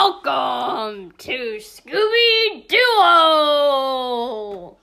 Welcome 0.00 1.10
to 1.18 1.58
Scooby 1.58 2.68
Duo! 2.68 4.76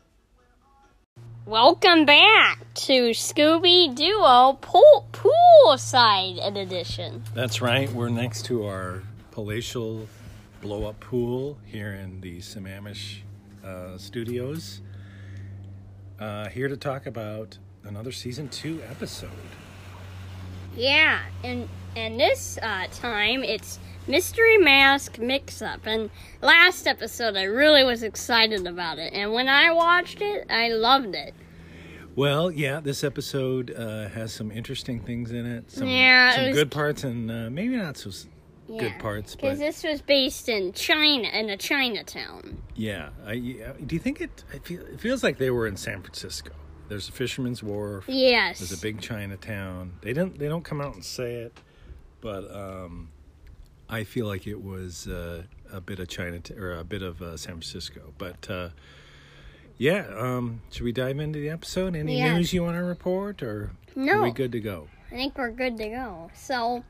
Welcome 1.45 2.05
back 2.05 2.66
to 2.73 3.11
Scooby 3.11 3.95
Duo 3.95 4.57
Pool 4.59 5.07
Poolside 5.13 6.45
Edition. 6.45 7.23
That's 7.34 7.62
right. 7.62 7.89
We're 7.93 8.09
next 8.09 8.43
to 8.48 8.66
our 8.66 9.04
palatial 9.31 10.09
blow 10.59 10.89
up 10.89 10.99
pool 10.99 11.59
here 11.63 11.93
in 11.93 12.20
the 12.20 12.39
Sammamish 12.39 13.20
uh, 13.63 13.97
studios. 13.97 14.82
Uh, 16.20 16.49
here 16.49 16.68
to 16.68 16.76
talk 16.76 17.05
about 17.05 17.57
another 17.85 18.12
season 18.12 18.49
two 18.49 18.82
episode. 18.90 19.29
Yeah, 20.76 21.21
and 21.41 21.70
and 21.95 22.20
this 22.20 22.59
uh, 22.62 22.88
time 22.91 23.45
it's 23.45 23.79
Mystery 24.08 24.58
Mask 24.58 25.18
Mix 25.20 25.62
Up. 25.62 25.86
And 25.86 26.09
last 26.41 26.88
episode 26.88 27.36
I 27.36 27.44
really 27.44 27.84
was 27.84 28.04
excited 28.04 28.68
about 28.68 29.00
it, 29.00 29.13
and 29.13 29.34
when 29.34 29.48
I 29.50 29.72
watched 29.72 30.22
it, 30.22 30.46
I 30.50 30.70
loved 30.70 31.16
it. 31.16 31.34
Well, 32.16 32.49
yeah, 32.49 32.80
this 32.80 33.04
episode 33.04 33.73
uh, 33.76 34.08
has 34.10 34.32
some 34.32 34.49
interesting 34.52 35.02
things 35.02 35.32
in 35.32 35.46
it. 35.46 35.70
Some, 35.72 35.88
Yeah, 35.88 36.40
it 36.40 36.48
was- 36.49 36.58
good 36.58 36.72
parts 36.72 37.04
and 37.04 37.30
uh, 37.30 37.49
maybe 37.49 37.76
not 37.76 37.98
so 37.98 38.10
Yeah, 38.70 38.80
good 38.80 38.99
parts. 38.99 39.36
because 39.36 39.60
this 39.60 39.84
was 39.84 40.02
based 40.02 40.48
in 40.48 40.72
China, 40.72 41.27
in 41.27 41.49
a 41.49 41.58
Chinatown. 41.58 42.62
yeah, 42.76 43.10
I, 43.26 43.35
do 43.85 43.96
you 43.96 43.99
think 43.99 44.22
it? 44.22 44.44
I 44.54 44.60
feel, 44.60 44.82
it 44.82 44.99
feels 45.02 45.24
like 45.24 45.38
they 45.40 45.49
were 45.52 45.68
in 45.68 45.76
San 45.76 46.02
Francisco. 46.02 46.52
There's 46.88 47.10
a 47.10 47.12
Fisherman's 47.12 47.62
Wharf. 47.63 48.05
Yes. 48.08 48.60
There's 48.60 48.72
a 48.72 48.77
big 48.77 49.01
Chinatown. 49.01 49.94
They 50.01 50.13
don't 50.13 50.38
they 50.38 50.48
don't 50.48 50.63
come 50.63 50.79
out 50.79 50.94
and 50.94 51.04
say 51.04 51.34
it, 51.34 51.60
but 52.22 52.49
um, 52.55 53.10
I 53.90 54.04
feel 54.04 54.26
like 54.28 54.48
it 54.48 54.64
was 54.64 55.08
uh, 55.08 55.44
a 55.72 55.80
bit 55.82 56.00
of 56.00 56.08
China 56.08 56.40
or 56.58 56.74
a 56.74 56.84
bit 56.84 57.02
of 57.02 57.22
uh, 57.22 57.38
San 57.38 57.54
Francisco. 57.54 58.14
But 58.18 58.50
uh, 58.50 58.70
yeah, 59.78 60.05
um, 60.18 60.62
should 60.72 60.84
we 60.84 60.91
dive 60.91 61.20
into 61.20 61.40
the 61.40 61.50
episode? 61.50 61.96
Any 61.96 62.18
Yeah. 62.20 62.36
news 62.38 62.54
you 62.54 62.63
want 62.63 62.78
to 62.78 62.84
report, 62.84 63.44
or 63.44 63.63
are 63.63 63.72
No. 63.96 64.22
we 64.24 64.31
good 64.31 64.52
to 64.53 64.59
go? 64.59 64.88
I 65.12 65.16
think 65.16 65.38
we're 65.38 65.52
good 65.52 65.78
to 65.78 65.88
go. 65.90 66.31
So, 66.34 66.84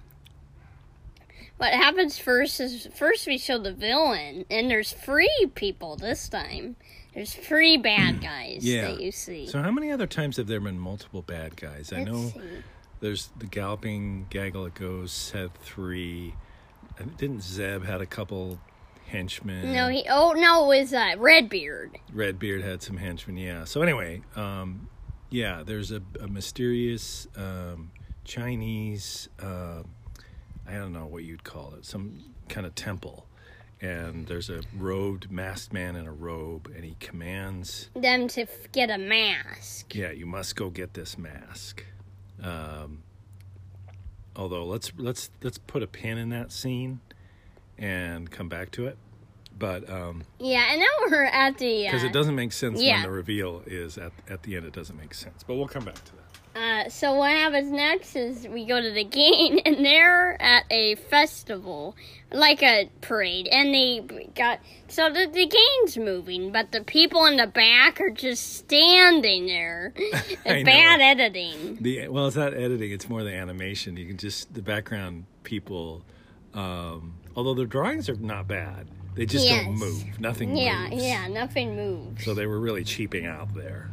what 1.58 1.74
happens 1.74 2.18
first 2.18 2.60
is 2.60 2.88
first 2.96 3.28
we 3.28 3.38
show 3.38 3.58
the 3.58 3.74
villain, 3.74 4.46
and 4.50 4.70
there's 4.70 4.92
free 4.94 5.48
people 5.56 5.96
this 5.96 6.28
time. 6.30 6.76
There's 7.14 7.34
free 7.34 7.78
bad 7.78 8.22
guys 8.22 8.66
Yeah. 8.66 8.92
that 8.92 9.02
you 9.02 9.12
see. 9.12 9.48
So 9.48 9.62
how 9.62 9.72
many 9.72 9.90
other 9.92 10.08
times 10.08 10.36
have 10.38 10.48
there 10.48 10.60
been 10.60 10.78
multiple 10.80 11.22
bad 11.22 11.56
guys? 11.56 11.94
I 11.94 12.00
Let's 12.00 12.12
know 12.12 12.30
see. 12.30 12.42
there's 13.00 13.30
the 13.38 13.46
galloping 13.48 14.28
gaggle 14.30 14.66
of 14.66 14.74
ghosts 14.74 15.32
had 15.32 15.54
three. 15.56 16.34
Didn't 17.18 17.44
Zeb 17.44 17.84
had 17.84 18.02
a 18.02 18.06
couple 18.06 18.60
henchmen? 19.08 19.74
No, 19.74 19.88
he. 19.90 20.06
Oh 20.10 20.34
no, 20.34 20.64
it 20.72 20.80
was 20.82 20.94
uh, 20.94 21.16
Redbeard. 21.18 21.98
Redbeard 22.14 22.62
had 22.64 22.82
some 22.82 22.98
henchmen, 22.98 23.38
yeah. 23.38 23.66
So 23.66 23.82
anyway, 23.82 24.22
um, 24.36 24.90
yeah, 25.30 25.64
there's 25.66 25.92
a, 25.92 26.02
a 26.22 26.28
mysterious 26.28 27.28
um, 27.36 27.92
Chinese, 28.24 29.30
uh, 29.42 29.84
I 30.68 30.74
don't 30.74 30.94
know 30.94 31.06
what 31.06 31.24
you'd 31.24 31.44
call 31.44 31.74
it, 31.78 31.86
some 31.86 32.24
kind 32.50 32.66
of 32.66 32.74
temple, 32.76 33.28
and 33.82 34.26
there's 34.28 34.50
a 34.50 34.62
robed 34.78 35.30
masked 35.32 35.74
man 35.74 35.96
in 35.96 36.08
a 36.08 36.12
robe, 36.14 36.72
and 36.76 36.84
he 36.86 36.96
commands, 37.00 37.90
Them 37.96 38.28
to 38.30 38.42
f- 38.44 38.72
get 38.72 38.90
a 38.90 38.98
mask. 38.98 39.94
yeah, 39.96 40.12
you 40.12 40.26
must 40.26 40.56
go 40.56 40.70
get 40.70 40.94
this 40.94 41.18
mask. 41.18 41.84
Um, 42.42 43.04
although 44.36 44.66
let's 44.66 44.92
let's 44.98 45.30
let's 45.44 45.58
put 45.58 45.84
a 45.84 45.88
pin 45.88 46.18
in 46.18 46.30
that 46.30 46.52
scene 46.52 47.00
and 47.78 48.30
come 48.32 48.50
back 48.50 48.72
to 48.72 48.88
it, 48.88 48.98
but. 49.58 49.90
Um, 49.90 50.24
Yeah, 50.40 50.66
and 50.72 50.80
now 50.80 50.86
we're 51.10 51.24
at 51.26 51.58
the. 51.58 51.88
Uh, 51.88 51.92
because 51.92 52.04
it 52.04 52.14
doesn't 52.14 52.36
make 52.36 52.54
sense 52.54 52.82
yeah. 52.82 52.96
when 52.96 53.04
the 53.04 53.12
reveal 53.12 53.64
is 53.66 53.98
at 53.98 54.12
at 54.30 54.44
the 54.44 54.56
end. 54.56 54.66
It 54.66 54.74
doesn't 54.74 54.98
make 54.98 55.14
sense, 55.14 55.44
but 55.44 55.56
we'll 55.56 55.68
come 55.68 55.86
back 55.86 56.04
to 56.06 56.16
that. 56.16 56.25
Uh, 56.56 56.88
so 56.88 57.14
what 57.16 57.32
happens 57.32 57.70
next 57.70 58.16
is 58.16 58.48
we 58.48 58.66
go 58.66 58.80
to 58.82 58.92
the 58.92 59.04
game, 59.04 59.60
and 59.66 59.84
they're 59.84 60.42
at 60.42 60.64
a 60.72 60.96
festival, 60.96 61.96
like 62.32 62.64
a 62.64 62.90
parade, 63.02 63.48
and 63.48 63.74
they 63.74 64.00
got 64.36 64.60
so 64.88 65.10
the 65.10 65.26
the 65.28 65.46
game's 65.48 65.98
moving, 65.98 66.52
but 66.54 66.72
the 66.72 66.82
people 66.82 67.26
in 67.26 67.36
the 67.36 67.48
back 67.48 68.00
are 68.00 68.10
just 68.10 68.56
standing 68.58 69.48
there. 69.48 69.94
It's 70.48 70.64
know. 70.64 70.64
bad 70.64 71.02
editing. 71.02 71.78
The 71.82 72.08
well, 72.08 72.28
it's 72.28 72.36
not 72.38 72.54
editing; 72.54 72.92
it's 72.92 73.10
more 73.10 73.24
the 73.24 73.34
animation. 73.34 73.98
You 73.98 74.06
can 74.08 74.18
just 74.18 74.54
the 74.54 74.62
background 74.62 75.26
people. 75.44 76.04
Um, 76.54 77.16
although 77.36 77.54
the 77.56 77.66
drawings 77.66 78.08
are 78.08 78.16
not 78.16 78.48
bad, 78.48 78.88
they 79.16 79.26
just 79.26 79.46
Yes. 79.46 79.66
don't 79.66 79.78
move. 79.78 80.20
Nothing 80.22 80.56
Yeah, 80.56 80.88
moves. 80.90 81.04
yeah, 81.04 81.28
nothing 81.28 81.76
moves. 81.76 82.24
So 82.24 82.34
they 82.34 82.46
were 82.46 82.60
really 82.60 82.86
cheaping 82.86 83.26
out 83.26 83.54
there. 83.54 83.90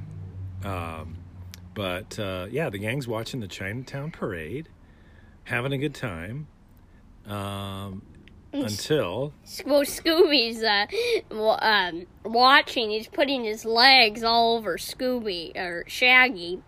Um, 0.62 1.16
but 1.74 2.18
uh, 2.18 2.46
yeah, 2.50 2.70
the 2.70 2.78
gang's 2.78 3.08
watching 3.08 3.40
the 3.40 3.48
Chinatown 3.48 4.10
parade, 4.10 4.68
having 5.44 5.72
a 5.72 5.78
good 5.78 5.94
time. 5.94 6.46
Um, 7.26 8.02
until 8.52 9.32
Well, 9.64 9.82
Scooby's 9.82 10.62
uh, 10.62 10.86
um, 11.60 12.06
watching. 12.24 12.90
He's 12.90 13.08
putting 13.08 13.44
his 13.44 13.64
legs 13.64 14.22
all 14.22 14.56
over 14.56 14.76
Scooby 14.76 15.56
or 15.56 15.84
Shaggy, 15.86 16.60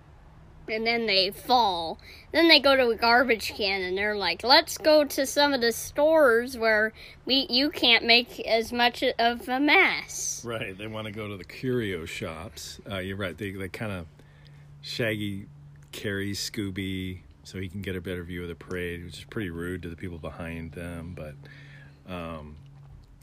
and 0.68 0.86
then 0.86 1.06
they 1.06 1.30
fall. 1.30 1.98
Then 2.32 2.48
they 2.48 2.58
go 2.58 2.74
to 2.74 2.88
a 2.88 2.96
garbage 2.96 3.52
can, 3.54 3.82
and 3.82 3.98
they're 3.98 4.16
like, 4.16 4.42
"Let's 4.42 4.78
go 4.78 5.04
to 5.04 5.26
some 5.26 5.52
of 5.52 5.60
the 5.60 5.72
stores 5.72 6.56
where 6.56 6.92
we 7.26 7.46
you 7.50 7.70
can't 7.70 8.04
make 8.04 8.40
as 8.40 8.72
much 8.72 9.04
of 9.18 9.48
a 9.48 9.60
mess." 9.60 10.42
Right, 10.44 10.76
they 10.76 10.86
want 10.86 11.06
to 11.06 11.12
go 11.12 11.28
to 11.28 11.36
the 11.36 11.44
curio 11.44 12.06
shops. 12.06 12.80
Uh, 12.90 12.98
you're 12.98 13.16
right. 13.16 13.36
They 13.36 13.50
they 13.50 13.68
kind 13.68 13.92
of 13.92 14.06
Shaggy 14.84 15.46
carries 15.92 16.38
Scooby 16.38 17.20
so 17.42 17.58
he 17.58 17.70
can 17.70 17.80
get 17.80 17.96
a 17.96 18.02
better 18.02 18.22
view 18.22 18.42
of 18.42 18.48
the 18.48 18.54
parade, 18.54 19.02
which 19.02 19.18
is 19.18 19.24
pretty 19.24 19.48
rude 19.48 19.82
to 19.82 19.88
the 19.88 19.96
people 19.96 20.18
behind 20.18 20.72
them. 20.72 21.16
But 21.16 21.34
um, 22.06 22.56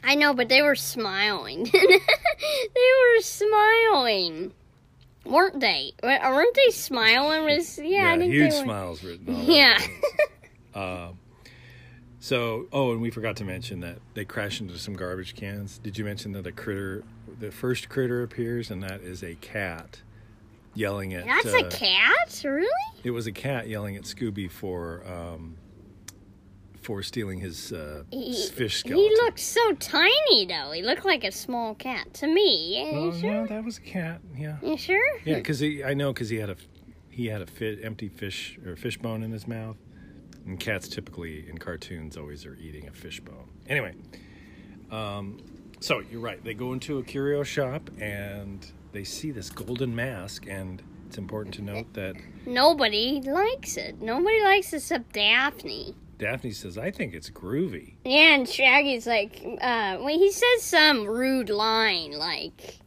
I 0.03 0.15
know, 0.15 0.33
but 0.33 0.49
they 0.49 0.63
were 0.63 0.73
smiling. 0.73 1.65
they 1.71 1.79
were 1.79 3.21
smiling, 3.21 4.53
weren't 5.23 5.59
they? 5.59 5.93
Weren't 6.01 6.55
they 6.55 6.71
smiling? 6.71 7.45
Was 7.45 7.77
yeah, 7.77 8.11
I 8.11 8.17
think 8.17 8.33
huge 8.33 8.53
smiles 8.53 9.03
written. 9.03 9.35
all 9.35 9.43
Yeah. 9.43 9.77
faces. 10.73 11.15
So, 12.19 12.67
oh, 12.71 12.91
and 12.91 13.01
we 13.01 13.11
forgot 13.11 13.35
to 13.37 13.43
mention 13.43 13.81
that 13.81 13.99
they 14.15 14.25
crash 14.25 14.61
into 14.61 14.79
some 14.79 14.95
garbage 14.95 15.35
cans. 15.35 15.77
Did 15.77 15.97
you 15.97 16.05
mention 16.05 16.31
that 16.31 16.45
a 16.47 16.51
critter, 16.51 17.03
the 17.39 17.51
first 17.51 17.87
critter 17.89 18.23
appears, 18.23 18.71
and 18.71 18.81
that 18.83 19.01
is 19.01 19.23
a 19.23 19.35
cat 19.35 20.01
yelling 20.73 21.13
at? 21.13 21.25
That's 21.25 21.53
uh, 21.53 21.65
a 21.65 21.69
cat, 21.69 22.41
really? 22.43 22.67
It 23.03 23.11
was 23.11 23.27
a 23.27 23.31
cat 23.31 23.67
yelling 23.67 23.95
at 23.95 24.03
Scooby 24.03 24.49
for 24.49 25.03
um, 25.07 25.57
for 26.81 27.03
stealing 27.03 27.39
his 27.39 27.71
uh, 27.71 28.03
He, 28.11 28.47
fish 28.53 28.83
he 28.83 28.93
looked 29.21 29.39
so 29.39 29.73
tiny, 29.73 30.45
though. 30.47 30.71
He 30.71 30.81
looked 30.81 31.05
like 31.05 31.23
a 31.23 31.31
small 31.31 31.75
cat 31.75 32.13
to 32.15 32.27
me. 32.27 32.89
Oh, 32.91 33.05
you 33.05 33.19
sure? 33.19 33.31
yeah, 33.31 33.45
that 33.47 33.63
was 33.63 33.77
a 33.77 33.81
cat. 33.81 34.21
Yeah, 34.35 34.57
You 34.63 34.77
sure? 34.77 35.19
yeah, 35.23 35.35
because 35.35 35.59
he 35.59 35.83
I 35.83 35.93
know 35.93 36.11
because 36.13 36.29
he 36.29 36.37
had 36.37 36.49
a 36.49 36.55
he 37.09 37.27
had 37.27 37.41
a 37.41 37.45
fit, 37.47 37.79
empty 37.83 38.07
fish 38.09 38.57
or 38.65 38.75
fish 38.75 38.97
bone 38.97 39.21
in 39.21 39.31
his 39.31 39.47
mouth, 39.47 39.77
and 40.45 40.59
cats 40.59 40.87
typically 40.87 41.47
in 41.49 41.57
cartoons 41.57 42.17
always 42.17 42.45
are 42.45 42.55
eating 42.55 42.87
a 42.87 42.91
fish 42.91 43.19
bone. 43.19 43.49
Anyway, 43.67 43.93
um, 44.91 45.39
so 45.81 45.99
you're 46.11 46.21
right. 46.21 46.43
They 46.43 46.53
go 46.53 46.73
into 46.73 46.97
a 46.99 47.03
curio 47.03 47.43
shop 47.43 47.89
and 47.99 48.65
they 48.91 49.03
see 49.03 49.31
this 49.31 49.49
golden 49.49 49.95
mask, 49.95 50.45
and 50.47 50.81
it's 51.07 51.17
important 51.17 51.55
to 51.55 51.61
note 51.61 51.93
that 51.93 52.15
Nobody 52.45 53.21
likes 53.21 53.77
it. 53.77 54.01
Nobody 54.01 54.41
likes 54.41 54.73
it 54.73 54.77
except 54.77 55.13
Daphne. 55.13 55.95
Daphne 56.17 56.51
says, 56.51 56.77
"I 56.77 56.91
think 56.91 57.13
it's 57.13 57.29
groovy." 57.29 57.95
Yeah, 58.05 58.35
and 58.35 58.47
Shaggy's 58.47 59.07
like, 59.07 59.41
uh, 59.43 59.97
well, 59.99 60.07
he 60.07 60.31
says 60.31 60.61
some 60.61 61.05
rude 61.07 61.49
line, 61.49 62.11
like, 62.11 62.77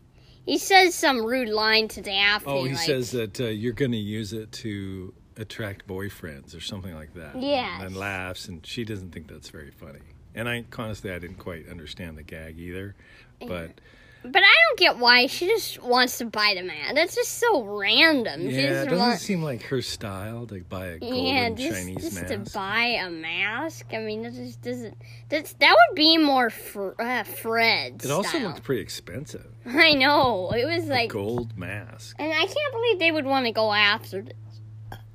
he 0.47 0.59
says 0.59 0.95
some 0.95 1.25
rude 1.25 1.49
line 1.49 1.89
to 1.89 2.01
Daphne. 2.01 2.53
Oh, 2.53 2.65
he 2.65 2.75
like, 2.75 2.79
says 2.79 3.11
that 3.13 3.41
uh, 3.41 3.45
you're 3.45 3.73
going 3.73 3.93
to 3.93 3.97
use 3.97 4.33
it 4.33 4.53
to 4.53 5.13
attract 5.37 5.87
boyfriends 5.87 6.57
or 6.57 6.61
something 6.61 6.95
like 6.95 7.15
that. 7.15 7.41
Yeah. 7.41 7.83
And 7.83 7.97
laughs, 7.97 8.47
and 8.47 8.65
she 8.65 8.85
doesn't 8.85 9.13
think 9.13 9.27
that's 9.27 9.49
very 9.49 9.71
funny. 9.71 10.01
And 10.35 10.49
I 10.49 10.65
honestly, 10.77 11.11
I 11.11 11.19
didn't 11.19 11.39
quite 11.39 11.69
understand 11.69 12.19
the 12.19 12.23
gag 12.23 12.59
either. 12.59 12.95
But 13.41 13.81
But 14.27 14.43
I 14.43 14.55
don't 14.69 14.79
get 14.79 14.97
why 14.99 15.27
she 15.27 15.47
just 15.47 15.83
wants 15.83 16.17
to 16.19 16.25
buy 16.25 16.55
the 16.57 16.63
man. 16.63 16.95
That's 16.95 17.15
just 17.15 17.39
so 17.39 17.63
random. 17.63 18.49
She 18.49 18.57
yeah, 18.57 18.61
it 18.83 18.85
doesn't 18.87 18.99
want- 18.99 19.21
seem 19.21 19.43
like 19.43 19.63
her 19.65 19.83
style 19.83 20.47
to 20.47 20.61
buy 20.63 20.87
a 20.87 20.99
golden 20.99 21.25
Yeah, 21.27 21.51
just, 21.51 21.77
Chinese 21.79 21.97
just 22.15 22.27
to 22.29 22.39
mask. 22.39 22.55
buy 22.55 22.85
a 23.05 23.11
mask. 23.11 23.87
I 23.93 23.99
mean, 23.99 24.23
that 24.23 24.33
just 24.33 24.63
doesn't. 24.63 24.97
That's 25.29 25.53
that 25.55 25.77
would 25.91 25.95
be 25.95 26.17
more 26.17 26.49
fr- 26.49 26.93
uh, 26.99 27.25
Fred. 27.25 28.01
it 28.03 28.11
also 28.11 28.31
style. 28.31 28.43
looked 28.49 28.63
pretty 28.63 28.81
expensive. 28.81 29.47
I 29.67 29.93
know 29.93 30.51
it 30.57 30.65
was 30.65 30.87
A 30.87 30.91
like, 30.93 31.11
gold 31.11 31.59
mask. 31.59 32.17
and 32.19 32.33
I 32.33 32.47
can't 32.47 32.73
believe 32.73 32.99
they 32.99 33.13
would 33.13 33.27
want 33.27 33.45
to 33.45 33.53
go 33.53 33.73
after 33.75 34.23
this. 34.23 34.33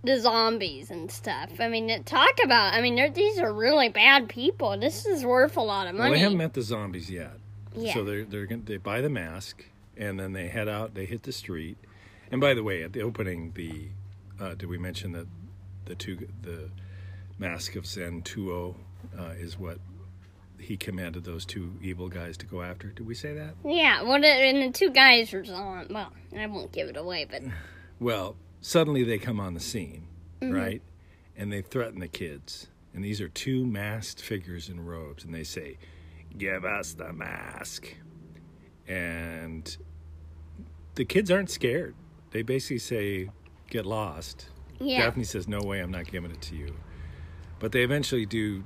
the 0.04 0.20
zombies 0.20 0.92
and 0.92 1.12
stuff. 1.12 1.50
I 1.60 1.68
mean, 1.68 2.04
talk 2.04 2.38
about. 2.44 2.76
I 2.76 2.82
mean, 2.82 2.96
they're- 2.96 3.10
these 3.10 3.40
are 3.40 3.52
really 3.52 3.90
bad 3.90 4.30
people. 4.30 4.78
This 4.80 5.08
is 5.08 5.26
worth 5.26 5.58
a 5.58 5.62
lot 5.62 5.88
of 5.88 5.94
Well, 5.96 6.04
money. 6.04 6.16
they 6.16 6.20
haven't 6.22 6.38
met 6.38 6.54
the 6.54 6.62
zombies 6.62 7.10
yet. 7.10 7.32
Yeah. 7.76 7.94
So 7.94 8.04
they're 8.04 8.26
they're 8.26 8.46
gonna, 8.46 8.64
they 8.64 8.78
buy 8.78 9.02
the 9.02 9.10
mask 9.10 9.66
and 9.98 10.20
then 10.20 10.34
they 10.34 10.48
head 10.48 10.68
out. 10.68 10.94
They 10.96 11.06
hit 11.06 11.24
the 11.24 11.32
street. 11.32 11.78
And 12.32 12.40
by 12.40 12.54
the 12.54 12.64
way, 12.64 12.84
at 12.84 12.94
the 12.94 13.02
opening, 13.02 13.52
the 13.56 13.90
uh, 14.40 14.54
did 14.56 14.70
we 14.70 14.78
mention 14.78 15.12
that 15.14 15.28
the 15.86 15.96
two 15.96 16.28
the 16.42 16.70
mask 17.38 17.76
of 17.76 17.86
Zen 17.86 18.22
Tuo 18.22 18.76
uh, 19.18 19.34
is 19.38 19.58
what 19.58 19.80
he 20.60 20.76
commanded 20.78 21.24
those 21.24 21.46
two 21.46 21.74
evil 21.82 22.10
guys 22.10 22.38
to 22.38 22.46
go 22.46 22.62
after? 22.62 22.88
Did 22.90 23.08
we 23.08 23.16
say 23.16 23.34
that? 23.34 23.56
yeah. 23.66 24.04
What? 24.04 24.24
And 24.24 24.74
the 24.74 24.78
two 24.78 24.90
guys 24.92 25.32
were 25.34 25.44
on. 25.54 25.88
Well, 25.90 26.12
I 26.38 26.46
won't 26.48 26.72
give 26.72 26.90
it 26.90 26.98
away, 26.98 27.26
but 27.30 27.42
Well, 28.00 28.36
suddenly 28.62 29.04
they 29.04 29.18
come 29.18 29.40
on 29.40 29.54
the 29.54 29.60
scene, 29.60 30.08
right? 30.42 30.82
And 31.36 31.52
they 31.52 31.62
threaten 31.62 32.00
the 32.00 32.08
kids. 32.08 32.68
And 32.94 33.04
these 33.04 33.22
are 33.22 33.30
two 33.30 33.66
masked 33.66 34.22
figures 34.22 34.68
in 34.70 34.86
robes, 34.86 35.24
and 35.24 35.34
they 35.34 35.44
say, 35.44 35.78
Give 36.38 36.64
us 36.66 36.94
the 36.94 37.12
mask. 37.14 37.94
And 38.88 39.76
the 40.96 41.06
kids 41.06 41.30
aren't 41.32 41.50
scared. 41.50 41.96
They 42.32 42.42
basically 42.42 42.80
say, 42.80 43.30
Get 43.70 43.86
lost. 43.86 44.50
yeah. 44.80 45.02
Daphne 45.06 45.24
says, 45.24 45.48
No 45.48 45.62
way, 45.62 45.80
I'm 45.80 45.92
not 45.92 46.06
giving 46.12 46.32
it 46.32 46.42
to 46.44 46.56
you. 46.56 46.74
But 47.60 47.72
they 47.72 47.84
eventually 47.84 48.26
do 48.26 48.64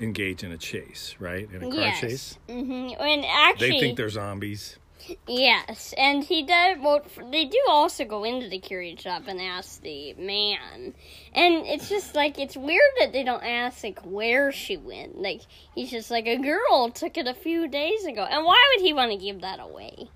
engage 0.00 0.44
in 0.44 0.52
a 0.52 0.58
chase, 0.58 1.16
right? 1.18 1.48
In 1.50 1.62
a 1.62 1.70
car 1.70 1.80
yes. 1.80 2.00
chase. 2.00 2.38
hmm 2.48 2.88
And 3.00 3.24
actually, 3.24 3.70
They 3.70 3.80
think 3.80 3.96
they're 3.96 4.08
zombies. 4.10 4.78
Yes, 5.26 5.94
and 5.96 6.24
he 6.24 6.42
does. 6.42 6.78
Well, 6.80 7.02
they 7.30 7.44
do 7.44 7.58
also 7.68 8.04
go 8.04 8.24
into 8.24 8.48
the 8.48 8.58
curio 8.58 8.96
shop 8.96 9.24
and 9.26 9.40
ask 9.40 9.80
the 9.82 10.14
man, 10.14 10.94
and 11.34 11.66
it's 11.66 11.88
just 11.88 12.14
like 12.14 12.38
it's 12.38 12.56
weird 12.56 12.80
that 12.98 13.12
they 13.12 13.22
don't 13.24 13.42
ask 13.42 13.84
like 13.84 14.00
where 14.00 14.52
she 14.52 14.76
went. 14.76 15.20
Like 15.20 15.42
he's 15.74 15.90
just 15.90 16.10
like 16.10 16.26
a 16.26 16.36
girl 16.38 16.90
took 16.90 17.16
it 17.16 17.26
a 17.26 17.34
few 17.34 17.68
days 17.68 18.04
ago, 18.04 18.26
and 18.28 18.44
why 18.44 18.62
would 18.76 18.84
he 18.84 18.92
want 18.92 19.10
to 19.12 19.18
give 19.18 19.40
that 19.42 19.60
away? 19.60 20.08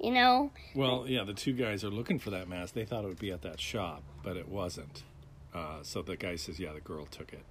You 0.00 0.10
know? 0.10 0.50
Well, 0.74 1.04
yeah, 1.06 1.24
the 1.24 1.32
two 1.34 1.52
guys 1.52 1.84
are 1.84 1.90
looking 1.90 2.18
for 2.18 2.30
that 2.30 2.48
mask. 2.48 2.74
They 2.74 2.84
thought 2.84 3.04
it 3.04 3.08
would 3.08 3.18
be 3.18 3.30
at 3.30 3.42
that 3.42 3.60
shop, 3.60 4.02
but 4.22 4.36
it 4.36 4.48
wasn't. 4.48 5.04
Uh, 5.54 5.78
so 5.82 6.02
the 6.02 6.16
guy 6.16 6.36
says, 6.36 6.58
"Yeah, 6.58 6.72
the 6.72 6.80
girl 6.80 7.06
took 7.06 7.32
it." 7.32 7.44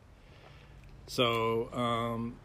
So, 1.08 1.72
um, 1.74 2.36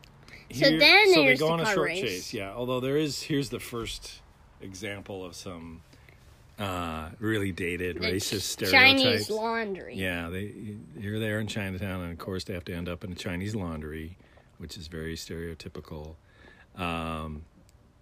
So 0.52 0.78
then 0.78 1.12
so 1.14 1.22
they 1.24 1.36
go 1.36 1.48
the 1.48 1.52
on 1.52 1.60
a 1.60 1.66
short 1.66 1.88
race. 1.88 2.00
chase. 2.00 2.34
Yeah, 2.34 2.52
although 2.54 2.80
there 2.80 2.96
is 2.96 3.22
here's 3.22 3.50
the 3.50 3.60
first 3.60 4.20
example 4.60 5.24
of 5.24 5.34
some 5.34 5.82
uh, 6.58 7.10
really 7.20 7.52
dated 7.52 7.98
racist 7.98 8.42
stereotypes. 8.42 9.02
Chinese 9.02 9.30
laundry. 9.30 9.94
Yeah, 9.94 10.28
they 10.28 10.52
here 10.52 10.78
they 10.94 11.06
are 11.06 11.18
there 11.18 11.40
in 11.40 11.46
Chinatown, 11.46 12.00
and 12.02 12.12
of 12.12 12.18
course 12.18 12.44
they 12.44 12.54
have 12.54 12.64
to 12.64 12.74
end 12.74 12.88
up 12.88 13.04
in 13.04 13.12
a 13.12 13.14
Chinese 13.14 13.54
laundry, 13.54 14.16
which 14.58 14.76
is 14.76 14.88
very 14.88 15.14
stereotypical. 15.14 16.16
Um, 16.76 17.42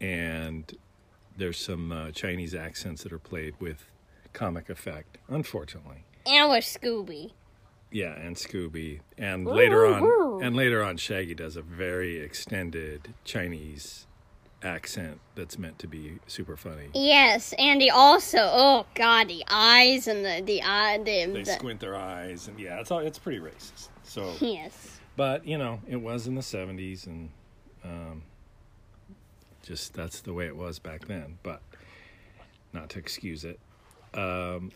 and 0.01 0.77
there's 1.37 1.59
some 1.59 1.93
uh, 1.93 2.11
Chinese 2.13 2.55
accents 2.55 3.03
that 3.03 3.13
are 3.13 3.19
played 3.19 3.55
with 3.61 3.91
comic 4.33 4.71
effect, 4.71 5.19
unfortunately. 5.29 6.05
And 6.27 6.51
with 6.51 6.65
Scooby. 6.65 7.33
Yeah, 7.93 8.15
and 8.19 8.37
Scooby, 8.37 9.01
and 9.17 9.47
later 9.47 9.87
on, 9.87 10.03
ooh. 10.03 10.41
and 10.41 10.57
later 10.57 10.83
on, 10.83 10.97
Shaggy 10.97 11.35
does 11.35 11.57
a 11.57 11.63
very 11.63 12.19
extended 12.19 13.15
Chinese 13.25 14.07
accent 14.67 15.21
that's 15.35 15.59
meant 15.59 15.79
to 15.79 15.87
be 15.87 16.19
super 16.27 16.57
funny. 16.57 16.89
Yes, 16.93 17.55
and 17.59 17.81
he 17.81 17.89
also. 17.89 18.39
Oh 18.41 18.87
God, 18.95 19.29
the 19.29 19.45
eyes 19.49 20.09
and 20.09 20.25
the 20.25 20.43
the 20.45 20.63
eye. 20.63 20.99
The, 20.99 21.27
They 21.27 21.43
the 21.43 21.45
squint 21.53 21.81
their 21.81 21.97
eyes, 21.97 22.49
and 22.49 22.59
yeah, 22.59 22.81
it's 22.81 22.91
all 22.91 22.99
it's 22.99 23.19
pretty 23.19 23.39
racist. 23.39 23.89
So. 24.03 24.33
yes. 24.41 25.01
But 25.17 25.47
you 25.47 25.57
know, 25.57 25.81
it 25.89 25.97
was 25.97 26.27
in 26.27 26.35
the 26.35 26.43
'70s, 26.43 27.07
and 27.07 27.31
um, 27.85 28.23
just 29.63 29.95
that's 29.95 30.21
the 30.21 30.35
way 30.35 30.47
it 30.47 30.57
was 30.57 30.79
back 30.79 31.07
then. 31.07 31.39
But 31.43 31.63
not 32.73 32.91
to 32.91 32.99
excuse 32.99 33.45
it. 33.45 33.59
Um, 34.13 34.73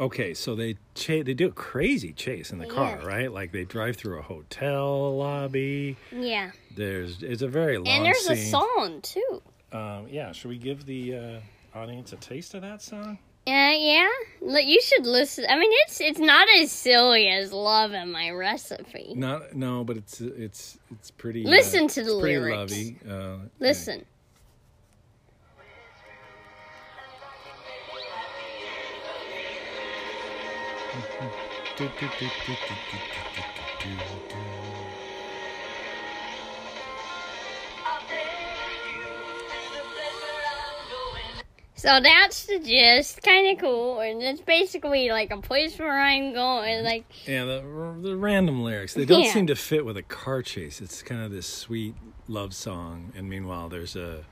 okay, 0.00 0.34
so 0.34 0.54
they 0.54 0.76
cha- 0.94 1.22
they 1.22 1.34
do 1.34 1.48
a 1.48 1.52
crazy 1.52 2.12
chase 2.12 2.50
in 2.52 2.58
the 2.58 2.66
car, 2.66 2.98
Yeah. 3.00 3.06
right? 3.06 3.32
Like 3.32 3.52
they 3.52 3.64
drive 3.64 3.96
through 3.96 4.18
a 4.18 4.22
hotel 4.22 5.16
lobby. 5.18 5.96
Yeah. 6.12 6.50
There's 6.76 7.22
it's 7.22 7.42
a 7.42 7.48
very 7.48 7.78
long 7.78 7.88
And 7.88 8.04
there's 8.04 8.26
a 8.28 8.36
scene. 8.36 8.50
song 8.50 9.00
too. 9.02 9.42
Um, 9.72 10.06
yeah, 10.08 10.32
should 10.32 10.48
we 10.48 10.58
give 10.58 10.86
the 10.86 11.14
uh, 11.16 11.40
audience 11.78 12.12
a 12.12 12.16
taste 12.16 12.54
of 12.54 12.62
that 12.62 12.80
song? 12.82 13.18
Uh, 13.46 13.72
yeah, 13.78 14.08
you 14.42 14.78
should 14.82 15.06
listen. 15.06 15.46
I 15.48 15.58
mean, 15.58 15.70
it's 15.86 16.00
it's 16.02 16.18
not 16.18 16.46
as 16.58 16.70
silly 16.70 17.28
as 17.28 17.50
"Love 17.50 17.92
and 17.92 18.12
My 18.12 18.30
Recipe." 18.30 19.14
Not 19.16 19.54
no, 19.54 19.84
but 19.84 19.96
it's 19.96 20.20
it's 20.20 20.78
it's 20.90 21.10
pretty. 21.10 21.46
uh, 21.46 21.48
Listen 21.48 21.88
to 21.88 22.04
the 22.04 22.10
it's 22.12 22.20
pretty 22.20 22.38
lyrics. 22.38 22.72
lovey. 22.72 22.98
Uh, 23.08 23.38
Listen, 23.58 24.04
so 41.74 42.00
that's 42.00 42.46
the 42.46 42.58
gist. 42.58 43.22
Kind 43.22 43.48
of 43.48 43.58
cool, 43.62 44.00
and 44.00 44.22
it's 44.22 44.40
basically 44.40 45.08
like 45.10 45.30
a 45.30 45.40
place 45.40 45.78
where 45.78 45.98
I'm 45.98 46.32
going. 46.32 46.84
Like, 46.84 47.04
Yeah, 47.26 47.44
the, 47.44 47.96
the 48.00 48.16
random 48.16 48.62
lyrics 48.62 48.94
they 48.94 49.04
don't 49.04 49.22
Yeah. 49.22 49.32
seem 49.32 49.46
to 49.46 49.56
fit 49.56 49.84
with 49.84 49.96
a 49.96 50.02
car 50.02 50.42
chase. 50.42 50.80
It's 50.80 51.02
kind 51.02 51.22
of 51.22 51.30
this 51.30 51.46
sweet 51.46 51.94
love 52.26 52.54
song, 52.54 53.12
and 53.16 53.28
meanwhile 53.28 53.68
there's 53.68 53.96
a 53.96 54.24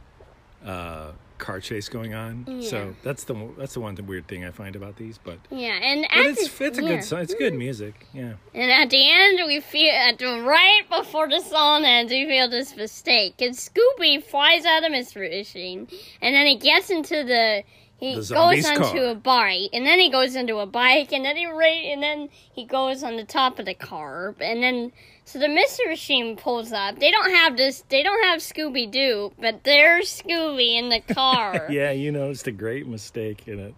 uh, 0.64 1.12
car 1.38 1.60
chase 1.60 1.88
going 1.88 2.14
on. 2.14 2.44
Yeah. 2.46 2.68
So 2.68 2.94
that's 3.02 3.24
the 3.24 3.34
that's 3.58 3.74
the 3.74 3.80
one 3.80 3.96
weird 4.06 4.26
thing 4.28 4.44
I 4.44 4.50
find 4.50 4.76
about 4.76 4.96
these. 4.96 5.18
But, 5.18 5.38
yeah, 5.50 5.78
and 5.82 6.06
but 6.14 6.26
it's 6.26 6.48
the- 6.48 6.64
it's 6.66 6.78
a 6.78 6.82
yeah. 6.82 6.88
good 6.88 7.04
song. 7.04 7.20
It's 7.20 7.34
good 7.34 7.54
music. 7.54 8.06
Yeah. 8.12 8.34
And 8.54 8.70
at 8.70 8.90
the 8.90 9.10
end, 9.10 9.40
we 9.46 9.60
feel 9.60 9.92
at 9.92 10.18
the 10.18 10.40
right 10.42 10.82
before 10.90 11.28
the 11.28 11.40
song 11.40 11.84
ends, 11.84 12.10
we 12.12 12.26
feel 12.26 12.48
this 12.48 12.76
mistake. 12.76 13.34
And 13.40 13.54
Scooby 13.54 14.22
flies 14.22 14.64
out 14.64 14.84
of 14.84 14.90
Mystery 14.90 15.28
Machine, 15.28 15.88
and 16.22 16.34
then 16.34 16.46
he 16.46 16.56
gets 16.56 16.90
into 16.90 17.24
the. 17.24 17.64
He 17.98 18.14
goes 18.14 18.30
onto 18.30 18.62
car. 18.76 19.06
a 19.06 19.14
bike, 19.14 19.70
and 19.72 19.86
then 19.86 19.98
he 19.98 20.10
goes 20.10 20.36
into 20.36 20.58
a 20.58 20.66
bike, 20.66 21.12
and 21.12 21.24
then 21.24 21.36
he 21.36 21.46
ra- 21.46 21.64
and 21.64 22.02
then 22.02 22.28
he 22.52 22.64
goes 22.64 23.02
on 23.02 23.16
the 23.16 23.24
top 23.24 23.58
of 23.58 23.64
the 23.64 23.74
car, 23.74 24.34
and 24.38 24.62
then 24.62 24.92
so 25.24 25.38
the 25.38 25.48
Mystery 25.48 25.88
Machine 25.88 26.36
pulls 26.36 26.72
up. 26.72 26.98
They 27.00 27.10
don't 27.10 27.30
have 27.30 27.56
this. 27.56 27.82
They 27.88 28.02
don't 28.02 28.22
have 28.24 28.40
Scooby 28.40 28.90
Doo, 28.90 29.32
but 29.40 29.64
there's 29.64 30.22
Scooby 30.22 30.78
in 30.78 30.90
the 30.90 31.00
car. 31.14 31.66
Yeah, 31.70 31.90
you 31.90 32.12
noticed 32.12 32.46
a 32.46 32.52
great 32.52 32.86
mistake 32.86 33.48
in 33.48 33.58
it. 33.58 33.74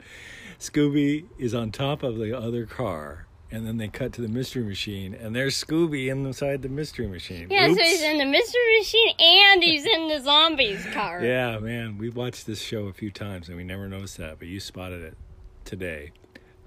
Scooby 0.59 1.25
is 1.39 1.55
on 1.55 1.71
top 1.71 2.03
of 2.03 2.17
the 2.19 2.37
other 2.37 2.67
car, 2.67 3.28
and 3.51 3.67
then 3.67 3.79
they 3.79 3.89
cut 3.89 4.13
to 4.15 4.21
the 4.21 4.29
mystery 4.29 4.63
machine, 4.63 5.15
and 5.15 5.35
there's 5.35 5.63
Scooby 5.63 6.09
inside 6.09 6.63
the 6.63 6.69
mystery 6.69 7.07
machine. 7.07 7.49
Yeah, 7.51 7.69
so 7.69 7.75
he's 7.83 8.03
in 8.03 8.19
the 8.19 8.27
Mystery 8.27 8.79
Machine 8.79 9.15
and 9.19 9.63
he's 9.63 9.87
in 9.87 10.09
the 10.09 10.21
zombies 10.21 10.85
car. 10.93 11.21
Yeah, 11.25 11.59
man, 11.59 11.99
we 11.99 12.11
watched 12.11 12.47
this 12.47 12.61
show 12.61 12.87
a 12.87 12.93
few 12.93 13.11
times 13.11 13.49
and 13.49 13.57
we 13.57 13.65
never 13.65 13.89
noticed 13.89 14.19
that, 14.19 14.39
but 14.39 14.49
you 14.49 14.61
spotted 14.61 15.03
it 15.03 15.17
today. 15.65 16.13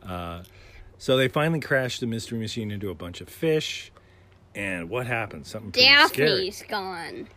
Uh, 0.02 0.44
so 0.98 1.18
they 1.18 1.28
finally 1.28 1.60
crashed 1.60 2.00
the 2.00 2.08
mystery 2.08 2.40
machine 2.40 2.72
into 2.72 2.90
a 2.90 2.96
bunch 2.96 3.22
of 3.22 3.30
fish, 3.30 3.92
and 4.56 4.90
what 4.90 5.08
happens? 5.08 5.48
Something 5.50 5.72
pretty 5.72 5.88
scary. 6.08 6.46
Daphne's 6.50 6.64
gone. 6.68 7.28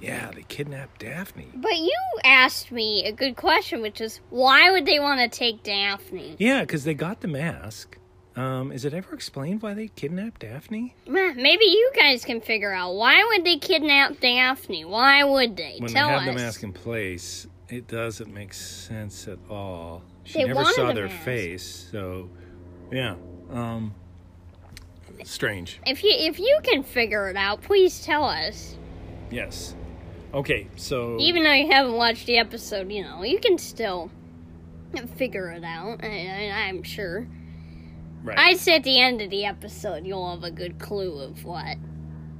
Yeah, 0.00 0.30
they 0.34 0.42
kidnapped 0.42 1.00
Daphne. 1.00 1.48
But 1.54 1.78
you 1.78 1.96
asked 2.24 2.70
me 2.70 3.04
a 3.06 3.12
good 3.12 3.36
question, 3.36 3.80
which 3.80 4.00
is 4.00 4.20
why 4.28 4.70
would 4.70 4.84
they 4.84 4.98
want 4.98 5.20
to 5.20 5.28
take 5.28 5.62
Daphne? 5.62 6.36
Yeah, 6.38 6.60
because 6.60 6.84
they 6.84 6.92
got 6.94 7.20
the 7.20 7.28
mask. 7.28 7.96
Um, 8.36 8.70
is 8.70 8.84
it 8.84 8.92
ever 8.92 9.14
explained 9.14 9.62
why 9.62 9.72
they 9.72 9.88
kidnapped 9.88 10.42
Daphne? 10.42 10.94
Maybe 11.06 11.64
you 11.64 11.90
guys 11.96 12.22
can 12.24 12.42
figure 12.42 12.70
out 12.72 12.94
why 12.94 13.24
would 13.24 13.44
they 13.46 13.56
kidnap 13.56 14.20
Daphne? 14.20 14.84
Why 14.84 15.24
would 15.24 15.56
they? 15.56 15.76
When 15.78 15.90
Tell 15.90 16.08
they 16.08 16.12
have 16.12 16.22
us. 16.22 16.26
the 16.28 16.32
mask 16.34 16.62
in 16.62 16.72
place, 16.74 17.46
it 17.70 17.88
doesn't 17.88 18.32
make 18.32 18.52
sense 18.52 19.26
at 19.26 19.38
all. 19.48 20.02
She 20.24 20.42
They 20.42 20.48
never 20.48 20.64
saw 20.66 20.88
the 20.88 20.92
their 20.94 21.06
mask. 21.08 21.24
face, 21.24 21.88
so 21.90 22.28
yeah. 22.92 23.14
Um, 23.50 23.94
strange. 25.24 25.80
If 25.86 26.04
you 26.04 26.10
if 26.12 26.38
you 26.38 26.58
can 26.62 26.82
figure 26.82 27.30
it 27.30 27.36
out, 27.36 27.62
please 27.62 28.04
tell 28.04 28.24
us. 28.24 28.76
Yes. 29.30 29.74
Okay, 30.34 30.66
so 30.76 31.16
Even 31.18 31.42
though 31.44 31.52
you 31.52 31.70
haven't 31.70 31.94
watched 31.94 32.26
the 32.26 32.36
episode, 32.36 32.90
you 32.92 33.02
know 33.02 33.22
you 33.22 33.38
can 33.38 33.56
still 33.56 34.10
figure 35.16 35.50
it 35.52 35.64
out. 35.64 36.00
I, 36.02 36.08
I, 36.52 36.68
I'm 36.68 36.82
sure. 36.82 37.26
Right. 38.26 38.38
I'd 38.38 38.58
say 38.58 38.74
at 38.74 38.84
the 38.84 39.00
end 39.00 39.22
of 39.22 39.30
the 39.30 39.44
episode, 39.44 40.06
you'll 40.06 40.30
have 40.30 40.44
a 40.44 40.50
good 40.50 40.78
clue 40.78 41.20
of 41.20 41.44
what 41.44 41.76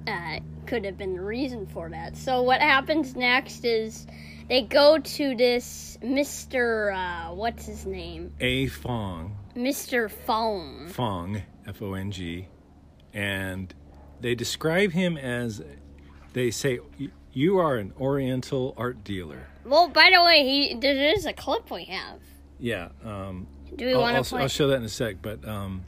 uh, 0.06 0.40
could 0.66 0.84
have 0.84 0.98
been 0.98 1.14
the 1.14 1.22
reason 1.22 1.66
for 1.66 1.88
that. 1.88 2.16
So, 2.16 2.42
what 2.42 2.60
happens 2.60 3.16
next 3.16 3.64
is 3.64 4.06
they 4.48 4.62
go 4.62 4.98
to 4.98 5.34
this 5.34 5.98
Mister. 6.02 6.92
Uh, 6.92 7.34
what's 7.34 7.66
his 7.66 7.86
name? 7.86 8.32
A 8.40 8.66
Fong, 8.66 9.36
Mister 9.54 10.08
Fong. 10.08 10.88
Fong, 10.88 11.42
F 11.66 11.80
O 11.82 11.94
N 11.94 12.10
G, 12.10 12.48
and 13.14 13.74
they 14.20 14.34
describe 14.34 14.92
him 14.92 15.16
as 15.16 15.62
they 16.32 16.50
say, 16.50 16.80
"You 17.32 17.58
are 17.58 17.76
an 17.76 17.92
Oriental 17.98 18.74
art 18.76 19.04
dealer." 19.04 19.48
Well, 19.64 19.88
by 19.88 20.10
the 20.14 20.22
way, 20.22 20.44
he 20.44 20.74
there 20.74 21.14
is 21.14 21.26
a 21.26 21.32
clip 21.32 21.70
we 21.70 21.84
have. 21.84 22.20
Yeah, 22.58 22.88
um, 23.04 23.48
Do 23.74 23.86
we 23.86 23.92
I'll, 23.92 24.00
want 24.00 24.16
I'll, 24.16 24.24
to 24.24 24.28
play? 24.28 24.42
I'll 24.42 24.48
show 24.48 24.68
that 24.68 24.76
in 24.76 24.84
a 24.84 24.88
sec. 24.88 25.16
But 25.22 25.46
um, 25.46 25.82